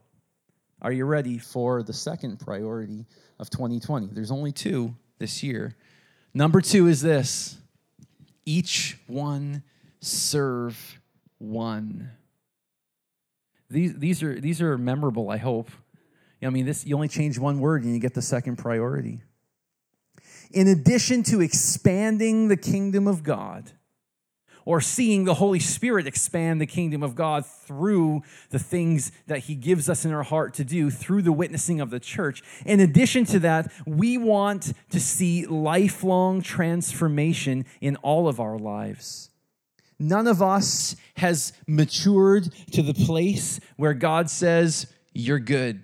[0.83, 3.07] are you ready for the second priority
[3.39, 4.09] of 2020?
[4.13, 5.77] There's only two this year.
[6.35, 7.59] Number two is this
[8.45, 9.63] each one
[10.01, 11.01] serve
[11.39, 12.11] one.
[13.69, 15.71] These, these, are, these are memorable, I hope.
[16.43, 19.23] I mean, this, you only change one word and you get the second priority.
[20.53, 23.73] In addition to expanding the kingdom of God,
[24.67, 29.55] or seeing the Holy Spirit expand the kingdom of God through the things that He
[29.55, 32.43] gives us in our heart to do through the witnessing of the church.
[32.67, 39.31] In addition to that, we want to see lifelong transformation in all of our lives.
[39.99, 45.83] None of us has matured to the place where God says, You're good.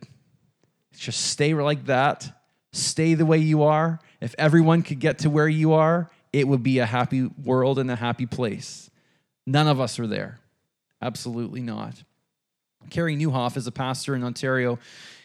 [0.96, 2.30] Just stay like that.
[2.72, 4.00] Stay the way you are.
[4.20, 7.90] If everyone could get to where you are, it would be a happy world and
[7.90, 8.90] a happy place.
[9.46, 10.38] None of us are there.
[11.00, 12.02] Absolutely not.
[12.90, 14.78] Carey Nieuwhof is a pastor in Ontario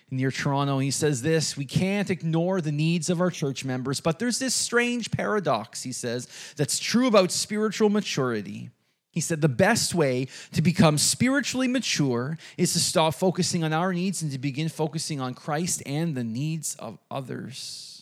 [0.10, 0.80] near Toronto.
[0.80, 4.54] He says this We can't ignore the needs of our church members, but there's this
[4.54, 8.70] strange paradox, he says, that's true about spiritual maturity.
[9.12, 13.92] He said the best way to become spiritually mature is to stop focusing on our
[13.92, 17.97] needs and to begin focusing on Christ and the needs of others.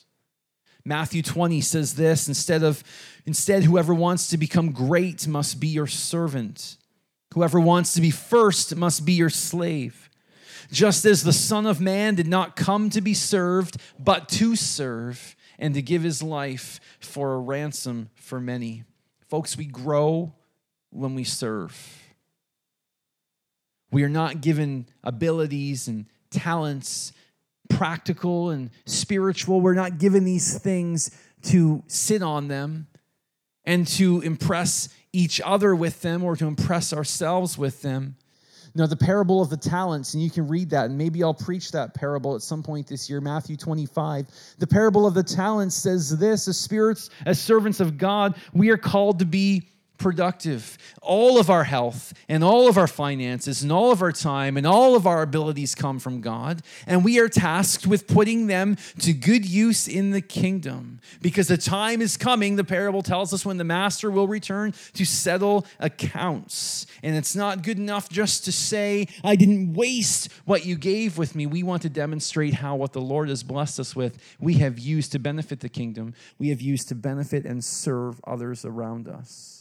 [0.86, 2.84] Matthew 20 says this instead of
[3.26, 6.78] instead whoever wants to become great must be your servant.
[7.34, 10.10] Whoever wants to be first must be your slave.
[10.72, 15.36] Just as the Son of Man did not come to be served, but to serve
[15.58, 18.84] and to give his life for a ransom for many.
[19.28, 20.34] Folks, we grow
[20.92, 22.04] when we serve.
[23.92, 27.12] We are not given abilities and talents
[27.70, 29.62] practical and spiritual.
[29.62, 31.12] We're not given these things
[31.44, 32.88] to sit on them
[33.66, 38.16] and to impress each other with them or to impress ourselves with them.
[38.78, 41.72] Now, the parable of the talents, and you can read that, and maybe I'll preach
[41.72, 44.28] that parable at some point this year, Matthew 25.
[44.60, 48.78] The parable of the talents says this as spirits, as servants of God, we are
[48.78, 50.78] called to be productive.
[51.02, 54.66] All of our health and all of our finances and all of our time and
[54.66, 59.14] all of our abilities come from God, and we are tasked with putting them to
[59.14, 63.58] good use in the kingdom because the time is coming, the parable tells us, when
[63.58, 66.88] the master will return to settle accounts.
[67.04, 71.36] And it's not good enough just to say, I didn't waste what you gave with
[71.36, 71.46] me.
[71.46, 75.12] We want to demonstrate how what the Lord has blessed us with, we have used
[75.14, 79.55] to benefit the kingdom, we have used to benefit and serve others around us.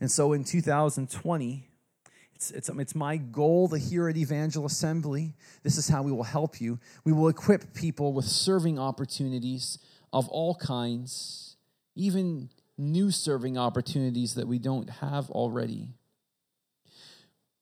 [0.00, 1.70] And so in 2020,
[2.34, 5.34] it's, it's, um, it's my goal to here at Evangel Assembly.
[5.62, 6.78] This is how we will help you.
[7.04, 9.78] We will equip people with serving opportunities
[10.10, 11.56] of all kinds,
[11.94, 12.48] even
[12.78, 15.88] new serving opportunities that we don't have already.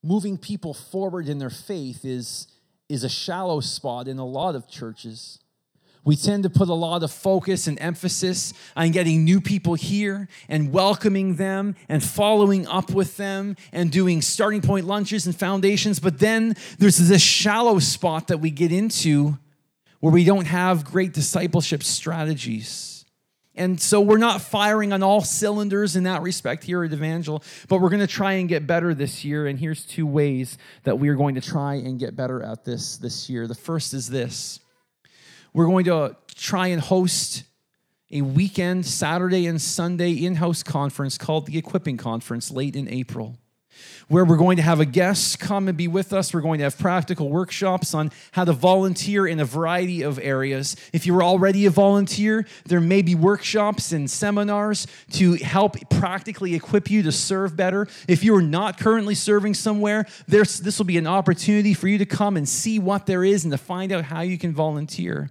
[0.00, 2.46] Moving people forward in their faith is,
[2.88, 5.40] is a shallow spot in a lot of churches.
[6.08, 10.26] We tend to put a lot of focus and emphasis on getting new people here
[10.48, 16.00] and welcoming them and following up with them and doing starting point lunches and foundations.
[16.00, 19.36] But then there's this shallow spot that we get into
[20.00, 23.04] where we don't have great discipleship strategies.
[23.54, 27.82] And so we're not firing on all cylinders in that respect here at Evangel, but
[27.82, 29.46] we're going to try and get better this year.
[29.46, 32.96] And here's two ways that we are going to try and get better at this
[32.96, 33.46] this year.
[33.46, 34.60] The first is this
[35.52, 37.44] we're going to try and host
[38.10, 43.38] a weekend, Saturday and Sunday in house conference called the Equipping Conference late in April
[44.08, 46.32] where we're going to have a guest come and be with us.
[46.32, 50.76] We're going to have practical workshops on how to volunteer in a variety of areas.
[50.92, 56.90] If you're already a volunteer, there may be workshops and seminars to help practically equip
[56.90, 57.86] you to serve better.
[58.06, 62.06] If you are not currently serving somewhere, this will be an opportunity for you to
[62.06, 65.30] come and see what there is and to find out how you can volunteer.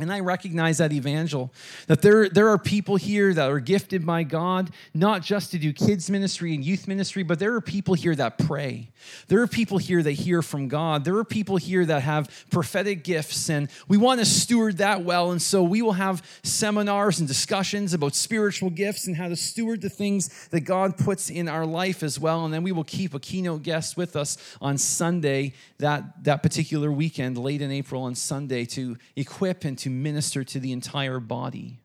[0.00, 1.52] And I recognize that evangel,
[1.88, 5.72] that there, there are people here that are gifted by God, not just to do
[5.72, 8.90] kids' ministry and youth ministry, but there are people here that pray.
[9.26, 11.04] There are people here that hear from God.
[11.04, 15.32] There are people here that have prophetic gifts, and we want to steward that well.
[15.32, 19.80] And so we will have seminars and discussions about spiritual gifts and how to steward
[19.80, 22.44] the things that God puts in our life as well.
[22.44, 26.92] And then we will keep a keynote guest with us on Sunday, that, that particular
[26.92, 31.18] weekend, late in April on Sunday, to equip and to to minister to the entire
[31.18, 31.80] body.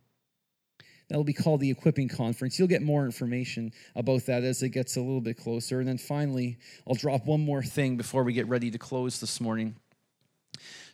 [1.09, 2.57] That'll be called the Equipping Conference.
[2.57, 5.79] You'll get more information about that as it gets a little bit closer.
[5.79, 9.39] And then finally, I'll drop one more thing before we get ready to close this
[9.39, 9.75] morning.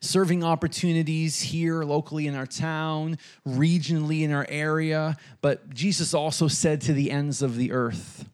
[0.02, 6.82] Serving opportunities here locally in our town, regionally in our area, but Jesus also said
[6.82, 8.28] to the ends of the earth.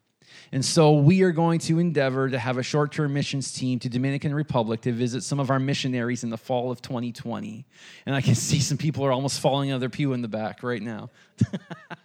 [0.55, 3.89] And so we are going to endeavor to have a short term missions team to
[3.89, 7.65] Dominican Republic to visit some of our missionaries in the fall of 2020.
[8.05, 10.29] And I can see some people are almost falling out of their pew in the
[10.29, 11.09] back right now.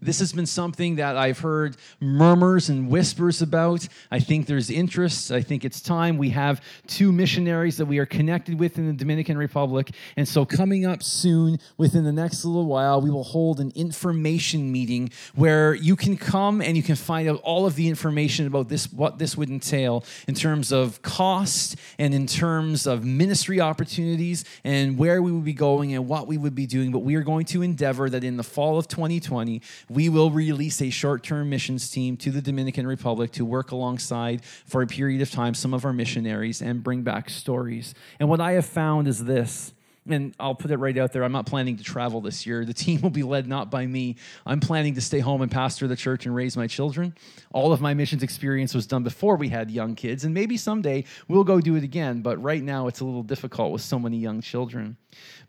[0.00, 3.86] This has been something that I've heard murmurs and whispers about.
[4.10, 5.32] I think there's interest.
[5.32, 6.18] I think it's time.
[6.18, 9.90] We have two missionaries that we are connected with in the Dominican Republic.
[10.16, 14.70] And so, coming up soon, within the next little while, we will hold an information
[14.70, 18.68] meeting where you can come and you can find out all of the information about
[18.68, 24.44] this, what this would entail in terms of cost and in terms of ministry opportunities
[24.64, 26.92] and where we would be going and what we would be doing.
[26.92, 30.80] But we are going to endeavor that in the fall of 2020, we will release
[30.82, 35.22] a short term missions team to the Dominican Republic to work alongside for a period
[35.22, 37.94] of time some of our missionaries and bring back stories.
[38.20, 39.72] And what I have found is this.
[40.10, 41.22] And I'll put it right out there.
[41.22, 42.64] I'm not planning to travel this year.
[42.64, 44.16] The team will be led not by me.
[44.46, 47.14] I'm planning to stay home and pastor the church and raise my children.
[47.52, 51.04] All of my missions experience was done before we had young kids, and maybe someday
[51.28, 52.22] we'll go do it again.
[52.22, 54.96] But right now, it's a little difficult with so many young children.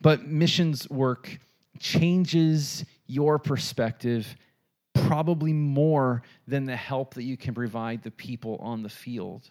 [0.02, 1.40] But missions work
[1.80, 4.36] changes your perspective
[4.94, 9.50] probably more than the help that you can provide the people on the field.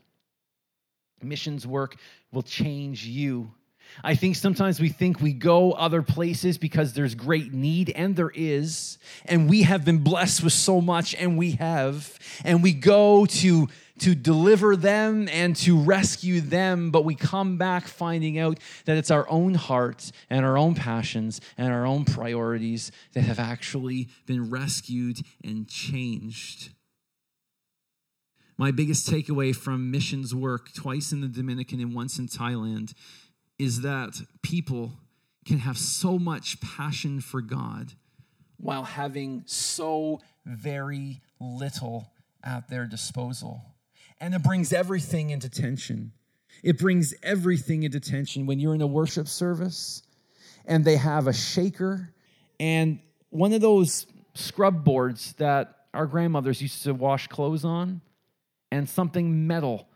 [1.23, 1.97] Missions work
[2.33, 3.51] will change you.
[4.05, 8.33] I think sometimes we think we go other places because there's great need, and there
[8.35, 8.99] is.
[9.25, 12.19] And we have been blessed with so much, and we have.
[12.45, 13.69] And we go to
[13.99, 19.11] to deliver them and to rescue them, but we come back finding out that it's
[19.11, 24.51] our own hearts and our own passions and our own priorities that have actually been
[24.51, 26.71] rescued and changed.
[28.57, 32.93] My biggest takeaway from missions work, twice in the Dominican and once in Thailand,
[33.59, 34.93] is that people
[35.45, 37.93] can have so much passion for God
[38.57, 43.63] while having so very little at their disposal
[44.21, 46.13] and it brings everything into tension.
[46.63, 50.03] It brings everything into tension when you're in a worship service
[50.67, 52.13] and they have a shaker
[52.61, 52.99] and
[53.31, 58.01] one of those scrub boards that our grandmothers used to wash clothes on
[58.73, 59.89] and something metal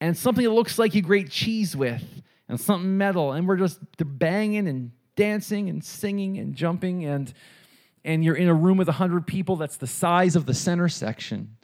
[0.00, 2.02] and something that looks like you grate cheese with
[2.48, 7.32] and something metal and we're just banging and dancing and singing and jumping and
[8.04, 11.56] and you're in a room with 100 people that's the size of the center section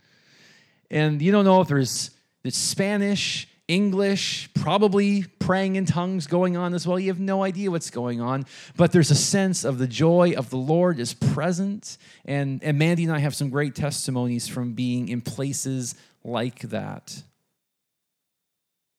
[0.90, 2.10] and you don't know if there's
[2.44, 6.98] it's Spanish, English, probably praying in tongues going on as well.
[6.98, 10.50] You have no idea what's going on, but there's a sense of the joy of
[10.50, 11.98] the Lord is present.
[12.24, 17.22] And, and Mandy and I have some great testimonies from being in places like that.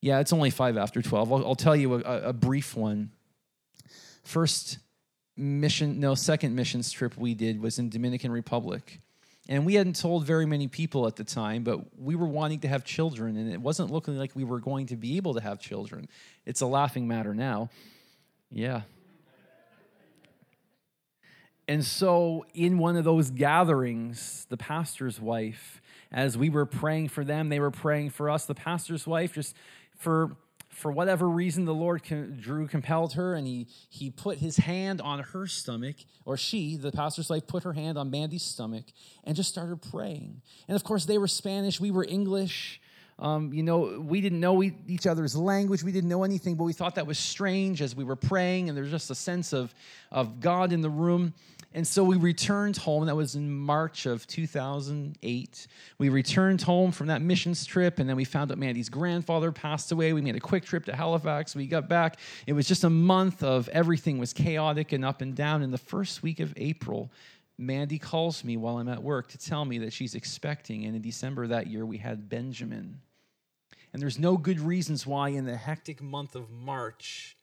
[0.03, 1.31] Yeah, it's only five after 12.
[1.31, 3.11] I'll, I'll tell you a, a brief one.
[4.25, 4.79] First
[5.37, 8.99] mission, no, second missions trip we did was in Dominican Republic.
[9.47, 12.67] And we hadn't told very many people at the time, but we were wanting to
[12.67, 15.61] have children, and it wasn't looking like we were going to be able to have
[15.61, 16.09] children.
[16.45, 17.69] It's a laughing matter now.
[18.51, 18.81] Yeah.
[21.65, 25.81] And so, in one of those gatherings, the pastor's wife,
[26.11, 28.45] as we were praying for them, they were praying for us.
[28.45, 29.55] The pastor's wife, just
[30.03, 30.35] for
[30.73, 35.19] for whatever reason, the Lord drew, compelled her, and he, he put his hand on
[35.19, 35.95] her stomach,
[36.25, 38.85] or she, the pastor's wife, put her hand on Mandy's stomach
[39.23, 40.41] and just started praying.
[40.67, 42.81] And of course, they were Spanish, we were English.
[43.19, 45.83] Um, you know, we didn't know each other's language.
[45.83, 48.77] We didn't know anything, but we thought that was strange as we were praying, and
[48.77, 49.73] there's just a sense of,
[50.11, 51.35] of God in the room.
[51.75, 53.07] And so we returned home.
[53.07, 55.67] That was in March of 2008.
[55.97, 59.91] We returned home from that missions trip, and then we found out Mandy's grandfather passed
[59.91, 60.13] away.
[60.13, 61.55] We made a quick trip to Halifax.
[61.55, 62.19] We got back.
[62.45, 65.63] It was just a month of everything was chaotic and up and down.
[65.63, 67.11] In the first week of April,
[67.57, 70.85] Mandy calls me while I'm at work to tell me that she's expecting.
[70.85, 73.01] And in December that year, we had Benjamin.
[73.93, 77.35] And there's no good reasons why in the hectic month of March,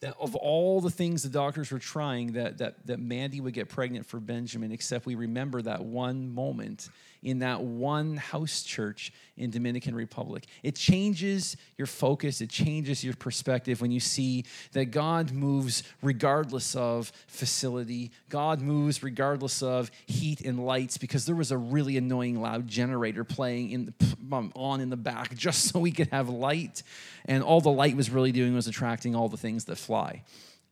[0.00, 3.68] that of all the things the doctors were trying, that, that, that Mandy would get
[3.68, 6.88] pregnant for Benjamin, except we remember that one moment
[7.22, 10.46] in that one house church in Dominican Republic.
[10.62, 16.74] It changes your focus, it changes your perspective when you see that God moves regardless
[16.74, 18.10] of facility.
[18.28, 23.24] God moves regardless of heat and lights because there was a really annoying loud generator
[23.24, 26.82] playing in the, um, on in the back just so we could have light
[27.24, 30.22] and all the light was really doing was attracting all the things that fly.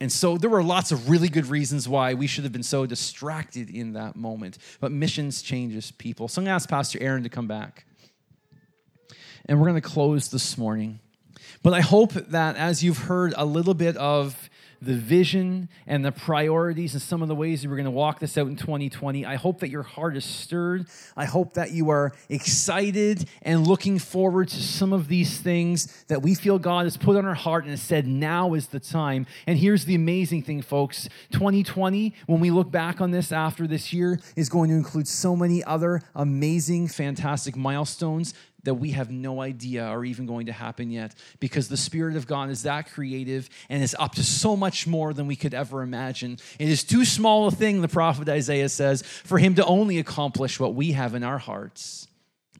[0.01, 2.85] And so there were lots of really good reasons why we should have been so
[2.85, 4.59] distracted in that moment.
[4.79, 6.29] But missions changes people.
[6.29, 7.87] So I'm going to ask Pastor Aaron to come back.
[9.47, 11.01] And we're going to close this morning.
[11.63, 16.13] But I hope that as you've heard a little bit of the vision and the
[16.13, 19.25] priorities and some of the ways that we're going to walk this out in 2020.
[19.25, 20.87] I hope that your heart is stirred.
[21.17, 26.23] I hope that you are excited and looking forward to some of these things that
[26.23, 29.27] we feel God has put on our heart and has said, now is the time.
[29.47, 33.93] And here's the amazing thing, folks 2020, when we look back on this after this
[33.93, 38.35] year, is going to include so many other amazing, fantastic milestones
[38.67, 42.27] that we have no idea are even going to happen yet because the Spirit of
[42.27, 45.83] God is that creative and is up to so much more than we could ever
[45.83, 46.39] imagine.
[46.59, 50.61] It is too small a thing, the prophet Isaiah says, for him to only accomplish
[50.61, 52.09] what we have in our hearts.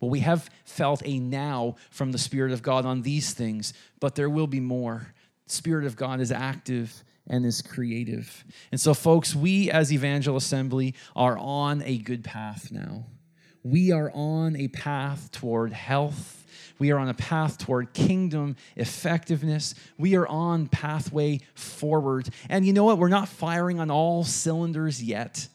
[0.01, 4.15] Well, we have felt a now from the Spirit of God on these things, but
[4.15, 5.13] there will be more.
[5.47, 8.45] The Spirit of God is active and is creative.
[8.71, 13.07] And so, folks, we as Evangel Assembly are on a good path now.
[13.71, 16.45] We are on a path toward health.
[16.79, 19.75] We are on a path toward kingdom effectiveness.
[19.99, 22.29] We are on pathway forward.
[22.49, 22.99] And you know what?
[22.99, 25.49] We're not firing on all cylinders yet.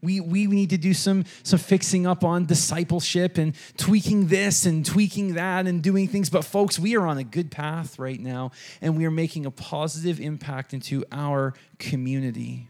[0.00, 4.86] We, we need to do some, some fixing up on discipleship and tweaking this and
[4.86, 6.30] tweaking that and doing things.
[6.30, 9.50] But, folks, we are on a good path right now, and we are making a
[9.50, 12.68] positive impact into our community.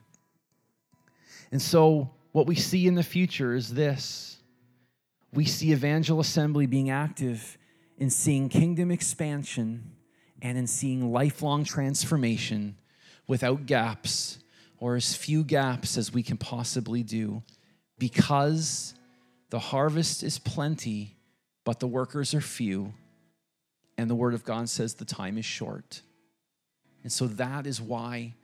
[1.52, 4.29] And so, what we see in the future is this
[5.32, 7.56] we see Evangel Assembly being active
[7.98, 9.92] in seeing kingdom expansion
[10.42, 12.76] and in seeing lifelong transformation
[13.26, 14.38] without gaps
[14.78, 17.42] or as few gaps as we can possibly do
[17.98, 18.94] because
[19.50, 21.16] the harvest is plenty,
[21.64, 22.94] but the workers are few.
[23.98, 26.00] And the Word of God says the time is short.
[27.02, 28.34] And so that is why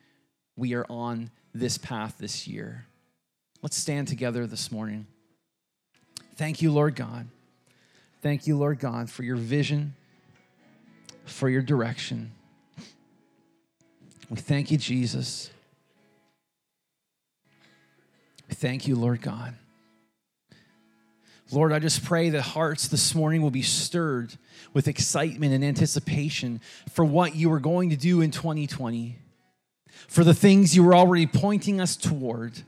[0.55, 2.87] we are on this path this year.
[3.63, 5.07] Let's stand together this morning.
[6.37, 7.29] Thank you, Lord God.
[8.21, 9.95] Thank you, Lord God, for your vision,
[11.25, 12.33] for your direction.
[14.29, 15.51] We thank you, Jesus.
[18.49, 19.55] We thank you, Lord God.
[21.53, 24.35] Lord, I just pray that hearts this morning will be stirred
[24.75, 26.61] with excitement and anticipation
[26.91, 29.17] for what you are going to do in 2020,
[30.09, 32.63] for the things you were already pointing us toward,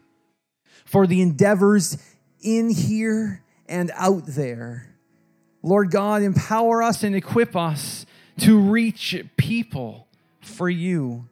[0.84, 1.98] for the endeavors
[2.40, 4.94] in here and out there.
[5.62, 8.06] Lord God, empower us and equip us
[8.38, 10.06] to reach people
[10.40, 11.28] for you.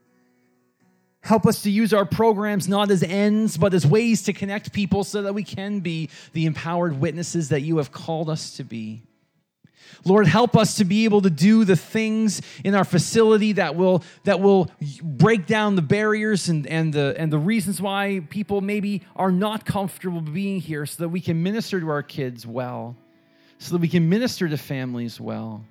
[1.21, 5.03] Help us to use our programs not as ends, but as ways to connect people
[5.03, 9.03] so that we can be the empowered witnesses that you have called us to be.
[10.05, 14.03] Lord, help us to be able to do the things in our facility that will,
[14.25, 14.71] that will
[15.03, 19.65] break down the barriers and, and, the, and the reasons why people maybe are not
[19.65, 22.97] comfortable being here so that we can minister to our kids well,
[23.59, 25.65] so that we can minister to families well,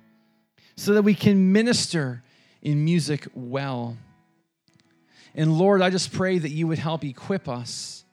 [0.76, 2.22] so that we can minister
[2.62, 3.96] in music well.
[5.34, 8.04] And Lord, I just pray that you would help equip us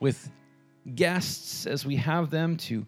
[0.00, 0.30] with
[0.94, 2.86] guests as we have them to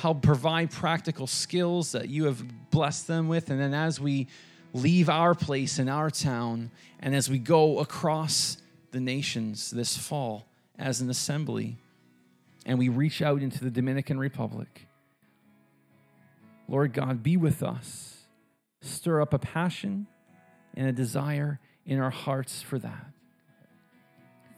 [0.00, 3.50] help provide practical skills that you have blessed them with.
[3.50, 4.28] And then as we
[4.72, 6.70] leave our place in our town
[7.00, 8.58] and as we go across
[8.90, 10.46] the nations this fall
[10.78, 11.76] as an assembly
[12.66, 14.86] and we reach out into the Dominican Republic,
[16.68, 18.12] Lord God, be with us.
[18.82, 20.06] stir up a passion
[20.74, 23.06] and a desire in our hearts for that.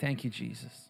[0.01, 0.88] Thank you, Jesus.